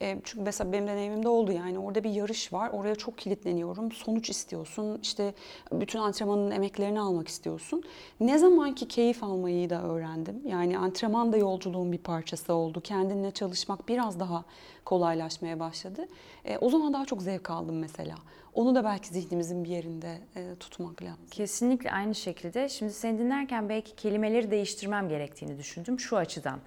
E, 0.02 0.18
çünkü 0.24 0.44
mesela 0.44 0.72
benim 0.72 0.86
deneyimimde 0.86 1.28
oldu 1.28 1.52
yani 1.52 1.78
orada 1.78 2.04
bir 2.04 2.10
yarış 2.10 2.52
var. 2.52 2.70
Oraya 2.70 2.94
çok 2.94 3.18
kilitleniyorum. 3.18 3.92
Sonuç 3.92 4.30
istiyorsun. 4.30 4.98
İşte 5.02 5.34
bütün 5.72 5.98
antrenmanın 5.98 6.50
emeklerini 6.50 7.00
almak 7.00 7.28
istiyorsun. 7.28 7.82
Ne 8.20 8.38
zaman 8.38 8.74
ki 8.74 8.88
keyif 8.88 9.22
almayı 9.24 9.70
da 9.70 9.82
öğrendim. 9.82 10.42
Yani 10.46 10.78
antrenman 10.78 11.32
da 11.32 11.36
yolculuğun 11.36 11.92
bir 11.92 11.98
parçası 11.98 12.54
oldu. 12.54 12.80
Kendinle 12.80 13.30
çalışmak 13.30 13.88
biraz 13.88 14.20
daha 14.20 14.44
kolaylaşmaya 14.84 15.60
başladı. 15.60 16.08
E, 16.44 16.58
o 16.58 16.70
zaman 16.70 16.92
daha 16.92 17.06
çok 17.06 17.22
zevk 17.22 17.50
aldım 17.50 17.78
mesela. 17.78 18.14
Onu 18.54 18.74
da 18.74 18.84
belki 18.84 19.08
zihnimizin 19.08 19.64
bir 19.64 19.68
yerinde 19.68 20.18
e, 20.36 20.54
tutmak 20.60 21.02
lazım. 21.02 21.26
Kesinlikle 21.30 21.90
aynı 21.90 22.14
şekilde. 22.14 22.68
Şimdi 22.68 22.92
seni 22.92 23.18
dinlerken 23.18 23.68
belki 23.68 23.96
kelimeleri 23.96 24.50
değiştirmem 24.50 25.08
gerektiğini 25.08 25.58
düşündüm 25.58 26.00
şu 26.00 26.16
açıdan 26.16 26.60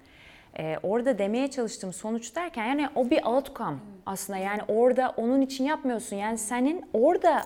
e, 0.58 0.76
orada 0.82 1.18
demeye 1.18 1.50
çalıştığım 1.50 1.92
sonuç 1.92 2.36
derken 2.36 2.66
yani 2.66 2.88
o 2.94 3.10
bir 3.10 3.24
outcome 3.24 3.76
aslında 4.06 4.38
yani 4.38 4.60
orada 4.68 5.14
onun 5.16 5.40
için 5.40 5.64
yapmıyorsun 5.64 6.16
yani 6.16 6.38
senin 6.38 6.84
orada 6.92 7.42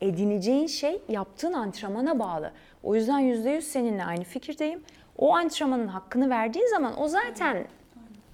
edineceğin 0.00 0.66
şey 0.66 1.02
yaptığın 1.08 1.52
antrenmana 1.52 2.18
bağlı. 2.18 2.52
O 2.82 2.94
yüzden 2.94 3.18
yüzde 3.18 3.50
yüz 3.50 3.64
seninle 3.64 4.04
aynı 4.04 4.24
fikirdeyim. 4.24 4.82
O 5.18 5.34
antrenmanın 5.34 5.86
hakkını 5.86 6.30
verdiğin 6.30 6.66
zaman 6.66 7.00
o 7.00 7.08
zaten 7.08 7.66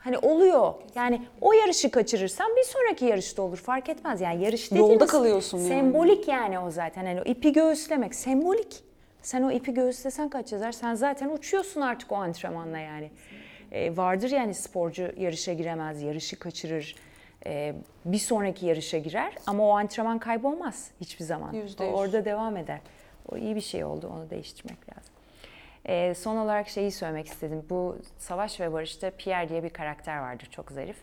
Hani 0.06 0.18
oluyor. 0.18 0.74
Yani 0.94 1.22
o 1.40 1.52
yarışı 1.52 1.90
kaçırırsan 1.90 2.56
bir 2.56 2.62
sonraki 2.62 3.04
yarışta 3.04 3.42
olur. 3.42 3.56
Fark 3.56 3.88
etmez. 3.88 4.20
Yani 4.20 4.44
yarış 4.44 4.70
dediğimiz 4.70 4.92
Yolda 4.92 5.06
kalıyorsun 5.06 5.58
yani. 5.58 5.68
sembolik 5.68 6.28
yani 6.28 6.58
o 6.58 6.70
zaten. 6.70 7.06
Hani 7.06 7.20
o 7.20 7.24
ipi 7.24 7.52
göğüslemek 7.52 8.14
sembolik. 8.14 8.82
Sen 9.22 9.42
o 9.42 9.50
ipi 9.50 9.74
göğüslesen 9.74 10.28
kaç 10.28 10.52
yazar? 10.52 10.72
Sen 10.72 10.94
zaten 10.94 11.28
uçuyorsun 11.28 11.80
artık 11.80 12.12
o 12.12 12.14
antrenmanla 12.14 12.78
yani. 12.78 13.10
Ee, 13.72 13.96
vardır 13.96 14.30
yani 14.30 14.54
sporcu 14.54 15.12
yarışa 15.16 15.52
giremez, 15.52 16.02
yarışı 16.02 16.38
kaçırır. 16.38 16.96
Ee, 17.46 17.74
bir 18.04 18.18
sonraki 18.18 18.66
yarışa 18.66 18.98
girer 18.98 19.32
ama 19.46 19.66
o 19.68 19.70
antrenman 19.70 20.18
kaybolmaz 20.18 20.90
hiçbir 21.00 21.24
zaman. 21.24 21.54
O 21.84 21.84
orada 21.98 22.24
devam 22.24 22.56
eder. 22.56 22.80
O 23.28 23.36
iyi 23.36 23.56
bir 23.56 23.60
şey 23.60 23.84
oldu. 23.84 24.10
Onu 24.14 24.30
değiştirmek 24.30 24.78
lazım. 24.88 25.14
Ee, 25.88 26.14
son 26.14 26.36
olarak 26.36 26.68
şeyi 26.68 26.90
söylemek 26.92 27.26
istedim. 27.26 27.66
Bu 27.70 27.98
Savaş 28.18 28.60
ve 28.60 28.72
Barış'ta 28.72 29.10
Pierre 29.10 29.48
diye 29.48 29.62
bir 29.62 29.70
karakter 29.70 30.18
vardır 30.18 30.48
çok 30.50 30.72
zarif. 30.72 30.96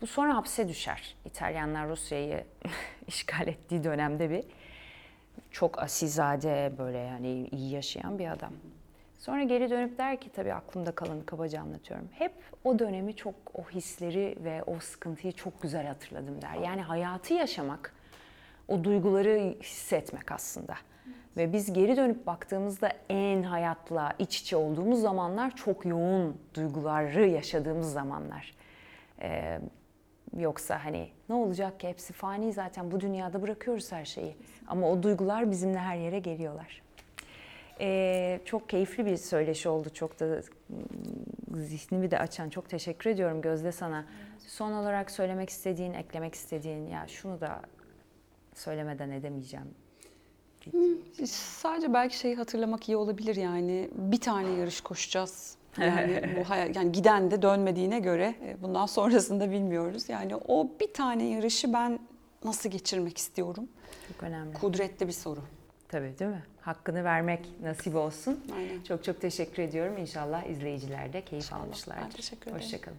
Bu 0.00 0.06
sonra 0.06 0.36
hapse 0.36 0.68
düşer. 0.68 1.16
İtalyanlar 1.24 1.88
Rusya'yı 1.88 2.44
işgal 3.06 3.48
ettiği 3.48 3.84
dönemde 3.84 4.30
bir 4.30 4.44
çok 5.50 5.82
asilzade 5.82 6.72
böyle 6.78 6.98
yani 6.98 7.48
iyi 7.52 7.70
yaşayan 7.72 8.18
bir 8.18 8.28
adam. 8.30 8.52
Sonra 9.26 9.42
geri 9.42 9.70
dönüp 9.70 9.98
der 9.98 10.20
ki 10.20 10.30
tabii 10.32 10.54
aklımda 10.54 10.92
kalanı 10.92 11.26
kabaca 11.26 11.60
anlatıyorum. 11.60 12.08
Hep 12.12 12.32
o 12.64 12.78
dönemi 12.78 13.16
çok 13.16 13.34
o 13.54 13.62
hisleri 13.62 14.36
ve 14.44 14.62
o 14.62 14.80
sıkıntıyı 14.80 15.32
çok 15.32 15.62
güzel 15.62 15.86
hatırladım 15.86 16.42
der. 16.42 16.54
Yani 16.54 16.82
hayatı 16.82 17.34
yaşamak 17.34 17.94
o 18.68 18.84
duyguları 18.84 19.54
hissetmek 19.62 20.32
aslında. 20.32 20.74
Ve 21.36 21.52
biz 21.52 21.72
geri 21.72 21.96
dönüp 21.96 22.26
baktığımızda 22.26 22.92
en 23.08 23.42
hayatla 23.42 24.12
iç 24.18 24.40
içe 24.40 24.56
olduğumuz 24.56 25.00
zamanlar 25.00 25.56
çok 25.56 25.86
yoğun 25.86 26.36
duyguları 26.54 27.26
yaşadığımız 27.26 27.92
zamanlar. 27.92 28.54
Ee, 29.20 29.60
yoksa 30.36 30.84
hani 30.84 31.08
ne 31.28 31.34
olacak 31.34 31.80
ki 31.80 31.88
hepsi 31.88 32.12
fani 32.12 32.52
zaten 32.52 32.90
bu 32.90 33.00
dünyada 33.00 33.42
bırakıyoruz 33.42 33.92
her 33.92 34.04
şeyi. 34.04 34.36
Ama 34.66 34.90
o 34.90 35.02
duygular 35.02 35.50
bizimle 35.50 35.78
her 35.78 35.96
yere 35.96 36.18
geliyorlar. 36.18 36.85
Ee, 37.80 38.40
çok 38.44 38.68
keyifli 38.68 39.06
bir 39.06 39.16
söyleşi 39.16 39.68
oldu. 39.68 39.88
Çok 39.94 40.20
da 40.20 40.24
ım, 40.24 40.42
zihnimi 41.54 42.10
de 42.10 42.18
açan. 42.18 42.50
Çok 42.50 42.68
teşekkür 42.68 43.10
ediyorum 43.10 43.40
Gözde 43.40 43.72
sana. 43.72 44.04
Son 44.46 44.72
olarak 44.72 45.10
söylemek 45.10 45.50
istediğin, 45.50 45.92
eklemek 45.92 46.34
istediğin 46.34 46.86
ya 46.86 47.06
şunu 47.08 47.40
da 47.40 47.62
söylemeden 48.54 49.10
edemeyeceğim. 49.10 49.66
Sadece 51.24 51.94
belki 51.94 52.18
şeyi 52.18 52.34
hatırlamak 52.34 52.88
iyi 52.88 52.96
olabilir 52.96 53.36
yani 53.36 53.90
bir 53.94 54.20
tane 54.20 54.50
yarış 54.50 54.80
koşacağız. 54.80 55.56
Yani 55.80 56.34
bu 56.38 56.50
hayal, 56.50 56.74
yani 56.74 56.92
giden 56.92 57.30
de 57.30 57.42
dönmediğine 57.42 58.00
göre 58.00 58.34
e, 58.42 58.62
bundan 58.62 58.86
sonrasında 58.86 59.50
bilmiyoruz. 59.50 60.08
Yani 60.08 60.36
o 60.36 60.70
bir 60.80 60.92
tane 60.92 61.24
yarışı 61.24 61.72
ben 61.72 61.98
nasıl 62.44 62.70
geçirmek 62.70 63.18
istiyorum? 63.18 63.68
Çok 64.08 64.22
önemli. 64.22 64.54
Kudretli 64.54 65.06
bir 65.06 65.12
soru. 65.12 65.40
Tabii 65.88 66.18
değil 66.18 66.30
mi? 66.30 66.42
Hakkını 66.60 67.04
vermek 67.04 67.48
nasip 67.62 67.94
olsun. 67.94 68.44
Aynen. 68.56 68.82
Çok 68.82 69.04
çok 69.04 69.20
teşekkür 69.20 69.62
ediyorum. 69.62 69.98
İnşallah 69.98 70.44
izleyiciler 70.46 71.12
de 71.12 71.24
keyif 71.24 71.44
İnşallah. 71.44 71.62
almışlardır. 71.62 72.04
Ben 72.04 72.10
teşekkür 72.10 72.42
ederim. 72.50 72.56
Hoşçakalın. 72.64 72.98